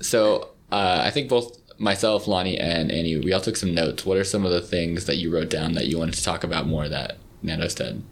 [0.00, 4.04] So uh, I think both myself, Lonnie, and Annie, we all took some notes.
[4.04, 6.44] What are some of the things that you wrote down that you wanted to talk
[6.44, 8.02] about more that Nando said?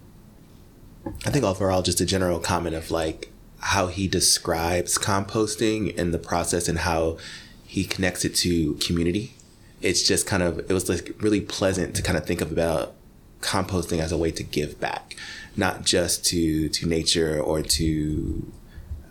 [1.27, 3.31] I think overall, just a general comment of like
[3.61, 7.19] how he describes composting and the process and how
[7.67, 9.35] he connects it to community.
[9.83, 12.95] It's just kind of, it was like really pleasant to kind of think about
[13.41, 15.15] composting as a way to give back,
[15.57, 18.53] not just to, to nature or to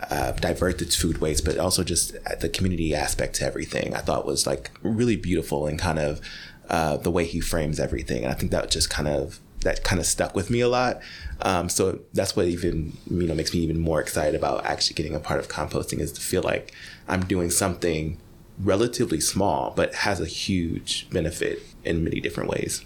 [0.09, 3.95] uh, divert its food waste, but also just the community aspect to everything.
[3.95, 6.21] I thought was like really beautiful and kind of
[6.69, 8.23] uh, the way he frames everything.
[8.23, 11.01] And I think that just kind of that kind of stuck with me a lot.
[11.41, 15.15] Um, so that's what even you know makes me even more excited about actually getting
[15.15, 16.73] a part of composting is to feel like
[17.07, 18.19] I'm doing something
[18.59, 22.83] relatively small but has a huge benefit in many different ways.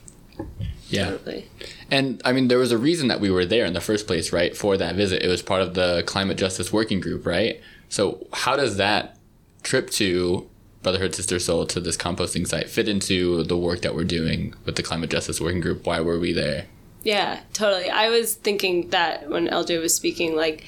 [0.92, 1.12] Yeah.
[1.12, 1.50] Totally.
[1.90, 4.32] And I mean, there was a reason that we were there in the first place,
[4.34, 4.56] right?
[4.56, 7.62] For that visit, it was part of the climate justice working group, right?
[7.90, 9.18] So, how does that
[9.64, 10.50] trip to
[10.84, 14.76] Brotherhood Sister Sol to this composting site fit into the work that we're doing with
[14.76, 15.86] the climate justice working group?
[15.86, 16.66] Why were we there?
[17.04, 17.90] Yeah, totally.
[17.90, 20.66] I was thinking that when LJ was speaking, like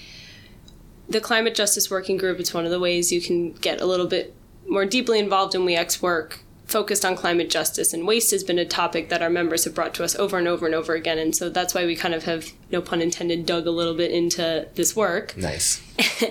[1.07, 4.07] the climate justice working group, it's one of the ways you can get a little
[4.07, 4.33] bit
[4.67, 6.42] more deeply involved in We Act's work
[6.73, 9.93] focused on climate justice and waste has been a topic that our members have brought
[9.93, 12.23] to us over and over and over again and so that's why we kind of
[12.23, 15.81] have no pun intended dug a little bit into this work Nice.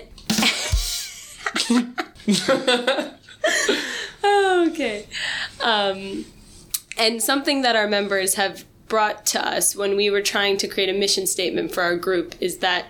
[4.69, 5.07] okay.
[5.63, 6.25] Um,
[6.99, 10.89] and something that our members have brought to us when we were trying to create
[10.89, 12.87] a mission statement for our group is that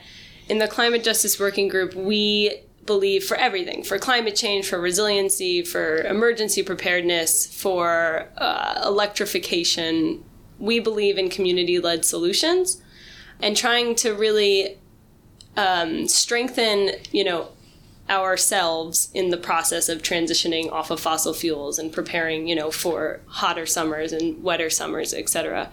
[0.48, 5.62] in the climate justice working group, we believe for everything for climate change, for resiliency,
[5.62, 10.24] for emergency preparedness, for uh, electrification.
[10.58, 12.80] We believe in community led solutions
[13.40, 14.78] and trying to really
[15.56, 17.48] um, strengthen, you know,
[18.08, 23.20] ourselves in the process of transitioning off of fossil fuels and preparing, you know, for
[23.26, 25.70] hotter summers and wetter summers, etc.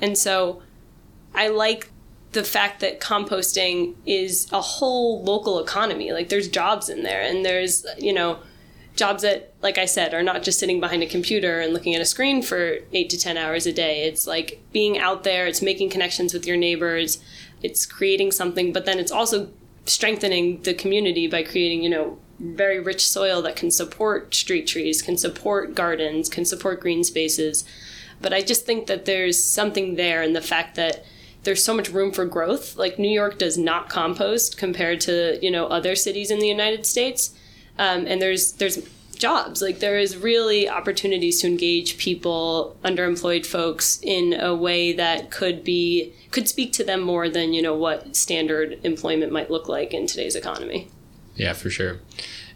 [0.00, 0.62] And so
[1.34, 1.90] I like
[2.32, 6.12] the fact that composting is a whole local economy.
[6.12, 8.40] Like there's jobs in there and there's, you know,
[8.94, 12.00] jobs that like I said are not just sitting behind a computer and looking at
[12.00, 14.04] a screen for 8 to 10 hours a day.
[14.04, 17.22] It's like being out there, it's making connections with your neighbors,
[17.62, 19.48] it's creating something, but then it's also
[19.86, 25.02] strengthening the community by creating, you know, very rich soil that can support street trees,
[25.02, 27.64] can support gardens, can support green spaces.
[28.20, 31.04] But I just think that there's something there in the fact that
[31.48, 32.76] there's so much room for growth.
[32.76, 36.84] Like New York does not compost compared to you know other cities in the United
[36.84, 37.34] States,
[37.78, 38.86] um, and there's there's
[39.16, 39.62] jobs.
[39.62, 45.64] Like there is really opportunities to engage people, underemployed folks, in a way that could
[45.64, 49.94] be could speak to them more than you know what standard employment might look like
[49.94, 50.90] in today's economy.
[51.34, 52.00] Yeah, for sure.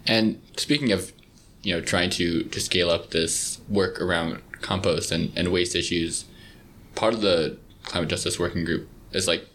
[0.07, 1.15] And speaking of,
[1.63, 6.27] you know, trying to to scale up this work around compost and, and waste issues,
[6.95, 9.47] part of the climate justice working group is like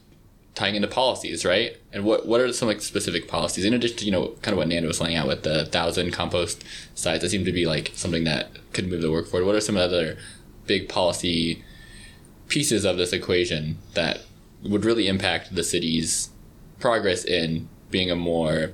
[0.55, 1.77] tying into policies, right?
[1.93, 4.57] And what what are some like specific policies in addition to you know kind of
[4.57, 6.63] what Nando was laying out with the thousand compost
[6.95, 9.45] sites that seem to be like something that could move the work forward.
[9.45, 10.17] What are some other
[10.65, 11.63] big policy
[12.47, 14.21] pieces of this equation that
[14.63, 16.29] would really impact the city's
[16.79, 18.71] progress in being a more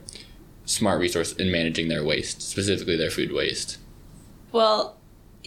[0.65, 3.77] smart resource in managing their waste, specifically their food waste?
[4.51, 4.97] Well,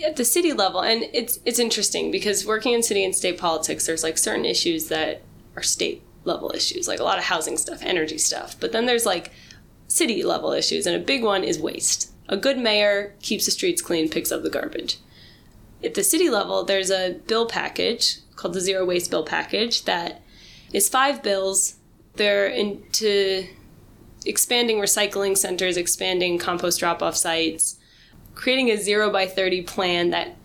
[0.05, 3.87] at the city level, and it's it's interesting because working in city and state politics,
[3.87, 5.23] there's like certain issues that
[5.57, 8.59] are state level issues, like a lot of housing stuff, energy stuff.
[8.59, 9.33] But then there's like
[9.89, 12.13] city level issues, and a big one is waste.
[12.29, 14.99] A good mayor keeps the streets clean, picks up the garbage.
[15.85, 20.23] At the city level, there's a bill package called the Zero Waste Bill Package that
[20.73, 21.77] is five bills.
[22.15, 23.47] They're into
[24.25, 27.76] expanding recycling centers, expanding compost drop off sites,
[28.37, 30.37] creating a zero by 30 plan that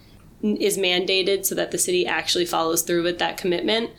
[0.42, 3.92] is mandated so that the city actually follows through with that commitment.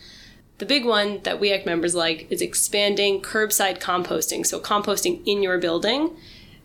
[0.59, 5.43] The big one that We Act members like is expanding curbside composting, so composting in
[5.43, 6.17] your building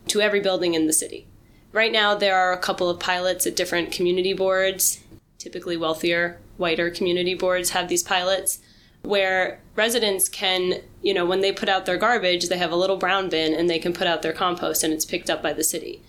[0.07, 1.27] to every building in the city.
[1.71, 5.03] Right now, there are a couple of pilots at different community boards.
[5.37, 8.59] Typically, wealthier, whiter community boards have these pilots
[9.03, 12.97] where residents can, you know, when they put out their garbage, they have a little
[12.97, 15.63] brown bin and they can put out their compost and it's picked up by the
[15.63, 16.01] city.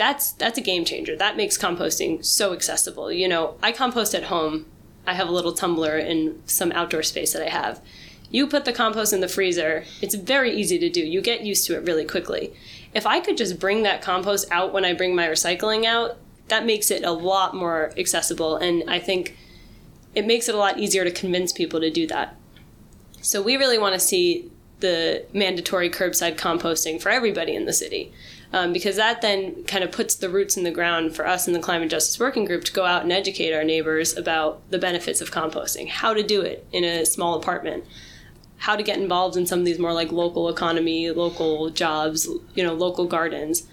[0.00, 1.14] That's that's a game changer.
[1.14, 3.12] That makes composting so accessible.
[3.12, 4.64] You know, I compost at home.
[5.06, 7.82] I have a little tumbler in some outdoor space that I have.
[8.30, 9.84] You put the compost in the freezer.
[10.00, 11.00] It's very easy to do.
[11.00, 12.54] You get used to it really quickly.
[12.94, 16.16] If I could just bring that compost out when I bring my recycling out,
[16.48, 19.36] that makes it a lot more accessible and I think
[20.14, 22.36] it makes it a lot easier to convince people to do that.
[23.20, 28.14] So we really want to see the mandatory curbside composting for everybody in the city.
[28.52, 31.54] Um, because that then kind of puts the roots in the ground for us in
[31.54, 35.20] the climate justice working group to go out and educate our neighbors about the benefits
[35.20, 37.84] of composting, how to do it in a small apartment,
[38.56, 42.64] how to get involved in some of these more like local economy, local jobs, you
[42.64, 43.68] know, local gardens.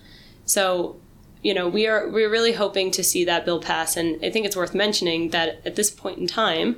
[0.46, 0.98] So
[1.42, 4.46] you know, we are we're really hoping to see that bill pass, and I think
[4.46, 6.78] it's worth mentioning that at this point in time,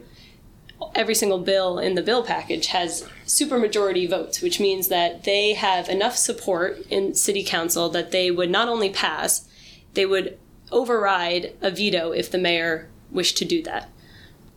[0.95, 5.89] every single bill in the bill package has supermajority votes, which means that they have
[5.89, 9.47] enough support in city council that they would not only pass,
[9.93, 10.37] they would
[10.71, 13.89] override a veto if the mayor wished to do that.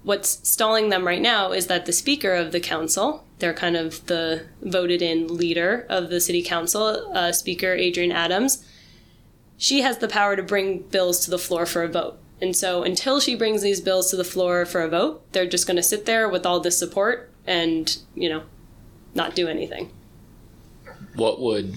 [0.03, 4.05] What's stalling them right now is that the speaker of the council, they're kind of
[4.07, 8.65] the voted in leader of the city council, uh, Speaker Adrienne Adams,
[9.57, 12.19] she has the power to bring bills to the floor for a vote.
[12.43, 15.65] And so until she brings these bills to the floor for a vote, they're just
[15.65, 18.43] going to sit there with all this support and, you know,
[19.15, 19.93] not do anything.
[21.15, 21.77] What would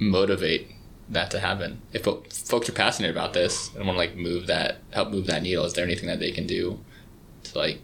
[0.00, 0.72] motivate
[1.08, 1.80] that to happen?
[1.92, 5.44] If folks are passionate about this and want to like move that, help move that
[5.44, 6.80] needle, is there anything that they can do
[7.44, 7.80] to like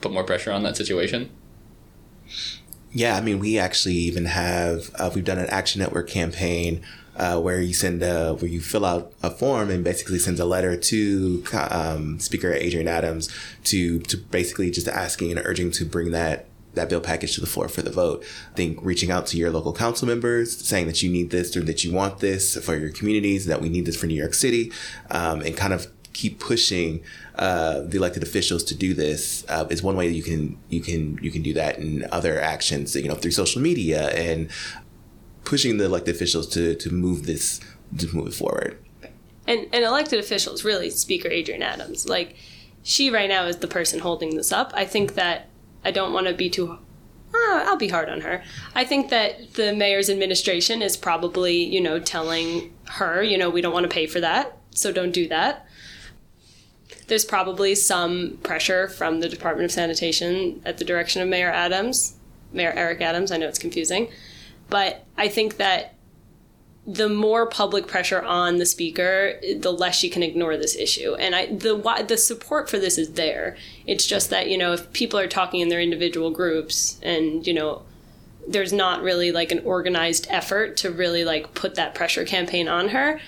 [0.00, 1.28] put more pressure on that situation?
[2.92, 6.84] Yeah, I mean, we actually even have uh, we've done an Action Network campaign
[7.16, 10.44] uh, where you send a, where you fill out a form and basically sends a
[10.44, 13.30] letter to um, Speaker Adrienne Adams
[13.64, 17.46] to to basically just asking and urging to bring that that bill package to the
[17.46, 18.24] floor for the vote.
[18.52, 21.62] I think reaching out to your local council members, saying that you need this or
[21.62, 24.72] that you want this for your communities, that we need this for New York City,
[25.10, 27.02] um, and kind of keep pushing
[27.36, 30.80] uh, the elected officials to do this uh, is one way that you can you
[30.80, 34.48] can you can do that in other actions you know through social media and
[35.44, 37.60] pushing the elected officials to to move this
[37.98, 38.78] to move it forward.
[39.46, 42.36] And and elected officials, really, Speaker Adrienne Adams, like
[42.82, 44.72] she right now is the person holding this up.
[44.74, 45.48] I think that
[45.84, 46.78] I don't want to be too.
[47.34, 48.44] Uh, I'll be hard on her.
[48.74, 53.60] I think that the mayor's administration is probably, you know, telling her, you know, we
[53.60, 55.66] don't want to pay for that, so don't do that.
[57.08, 62.14] There's probably some pressure from the Department of Sanitation at the direction of Mayor Adams,
[62.52, 63.32] Mayor Eric Adams.
[63.32, 64.10] I know it's confusing
[64.68, 65.94] but I think that
[66.86, 71.14] the more public pressure on the speaker, the less she can ignore this issue.
[71.14, 73.56] And I the the support for this is there.
[73.86, 77.54] It's just that you know if people are talking in their individual groups and you
[77.54, 77.82] know
[78.46, 82.88] there's not really like an organized effort to really like put that pressure campaign on
[82.88, 83.20] her.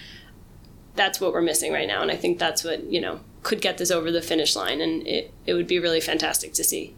[0.94, 3.78] That's what we're missing right now, and I think that's what you know could get
[3.78, 6.94] this over the finish line, and it it would be really fantastic to see.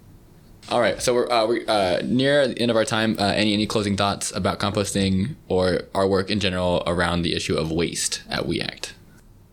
[0.71, 3.17] All right, so we're, uh, we're uh, near the end of our time.
[3.19, 7.57] Uh, any any closing thoughts about composting or our work in general around the issue
[7.57, 8.93] of waste at We Act?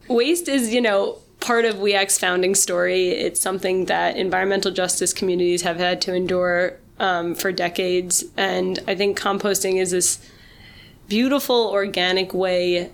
[0.09, 3.09] Waste is, you know, part of We Act's founding story.
[3.11, 8.95] It's something that environmental justice communities have had to endure um, for decades, and I
[8.95, 10.19] think composting is this
[11.07, 12.91] beautiful organic way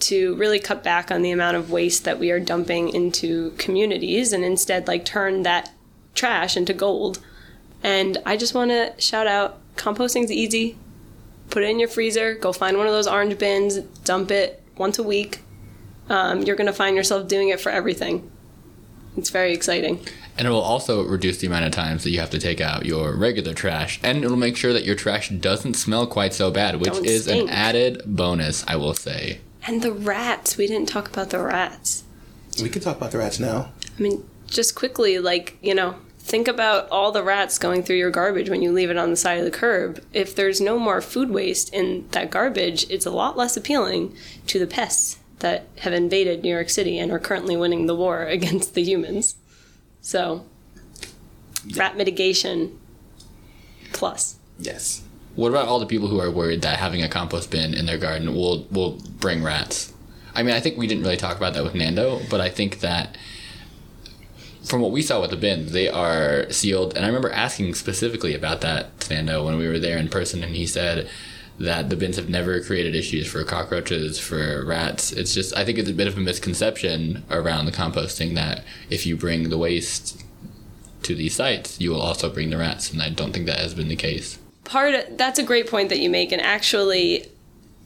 [0.00, 4.32] to really cut back on the amount of waste that we are dumping into communities
[4.32, 5.70] and instead like turn that
[6.14, 7.20] trash into gold
[7.82, 10.76] and I just want to shout out composting's easy.
[11.50, 14.98] Put it in your freezer, go find one of those orange bins, dump it once
[14.98, 15.42] a week.
[16.08, 18.30] Um, you're going to find yourself doing it for everything.
[19.16, 20.06] It's very exciting.
[20.38, 22.86] And it will also reduce the amount of times that you have to take out
[22.86, 24.00] your regular trash.
[24.02, 27.24] And it'll make sure that your trash doesn't smell quite so bad, which Don't is
[27.24, 27.48] stink.
[27.48, 29.40] an added bonus, I will say.
[29.66, 30.56] And the rats.
[30.56, 32.04] We didn't talk about the rats.
[32.62, 33.72] We can talk about the rats now.
[33.98, 35.96] I mean, just quickly, like, you know,
[36.30, 39.16] think about all the rats going through your garbage when you leave it on the
[39.16, 40.00] side of the curb.
[40.12, 44.14] If there's no more food waste in that garbage, it's a lot less appealing
[44.46, 48.22] to the pests that have invaded New York City and are currently winning the war
[48.26, 49.34] against the humans.
[50.00, 50.46] So,
[51.74, 52.78] rat mitigation
[53.92, 54.36] plus.
[54.56, 55.02] Yes.
[55.34, 57.98] What about all the people who are worried that having a compost bin in their
[57.98, 59.92] garden will will bring rats?
[60.32, 62.80] I mean, I think we didn't really talk about that with Nando, but I think
[62.80, 63.16] that
[64.70, 66.94] from what we saw with the bins, they are sealed.
[66.96, 70.44] And I remember asking specifically about that to Nando when we were there in person,
[70.44, 71.10] and he said
[71.58, 75.12] that the bins have never created issues for cockroaches, for rats.
[75.12, 79.04] It's just, I think it's a bit of a misconception around the composting that if
[79.04, 80.22] you bring the waste
[81.02, 83.74] to these sites, you will also bring the rats, and I don't think that has
[83.74, 84.38] been the case.
[84.64, 87.26] part of, that's a great point that you make and actually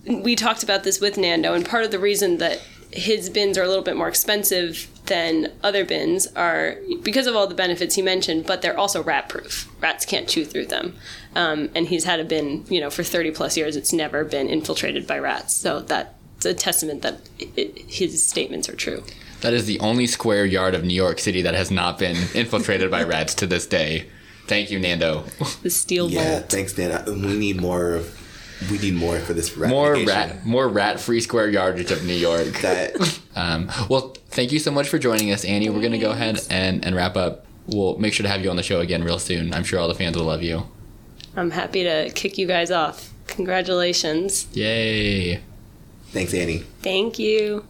[0.06, 2.60] we talked about this with Nando and part of the reason that
[2.90, 7.46] his bins are a little bit more expensive than other bins are because of all
[7.46, 10.94] the benefits he mentioned but they're also rat proof rats can't chew through them
[11.36, 14.48] um, and he's had a bin you know for 30 plus years it's never been
[14.48, 19.02] infiltrated by rats so that's a testament that it, his statements are true
[19.42, 22.90] That is the only square yard of New York City that has not been infiltrated
[22.90, 24.08] by rats to this day.
[24.46, 25.24] Thank you, Nando.
[25.62, 26.40] the steel Yeah.
[26.40, 26.92] vault Thanks, Dan.
[26.92, 28.00] I- We need more.
[28.70, 32.60] We need more for this rat More rat, more rat-free square yardage of New York.
[32.62, 32.96] That
[33.36, 35.68] Um, well, thank you so much for joining us, Annie.
[35.68, 37.46] We're gonna go ahead and, and wrap up.
[37.66, 39.52] We'll make sure to have you on the show again real soon.
[39.52, 40.66] I'm sure all the fans will love you.
[41.36, 45.40] i'm happy to kick you guys off congratulations Yay!
[46.12, 46.58] thanks, Annie.
[46.82, 47.64] thank you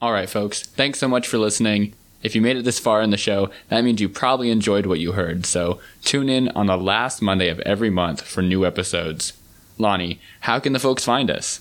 [0.00, 0.62] All right, folks.
[0.62, 1.94] Thanks so much for listening.
[2.22, 4.98] If you made it this far in the show, that means you probably enjoyed what
[5.00, 5.46] you heard.
[5.46, 9.32] So tune in on the last Monday of every month for new episodes.
[9.80, 11.60] Lonnie, how can the folks find us?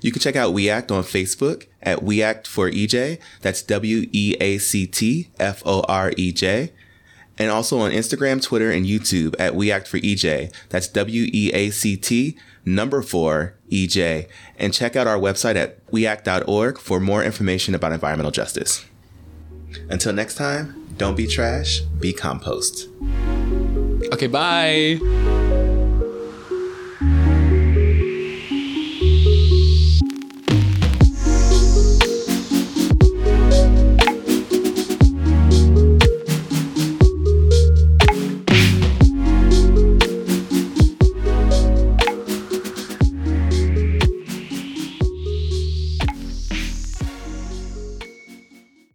[0.00, 3.18] You can check out We Act on Facebook at We Act for EJ.
[3.40, 6.72] That's W E A C T F O R E J.
[7.38, 10.52] And also on Instagram, Twitter, and YouTube at We Act for EJ.
[10.68, 14.28] That's W E A C T number four EJ.
[14.58, 18.84] And check out our website at weact.org for more information about environmental justice.
[19.88, 22.88] Until next time, don't be trash, be compost.
[24.12, 25.53] Okay, bye.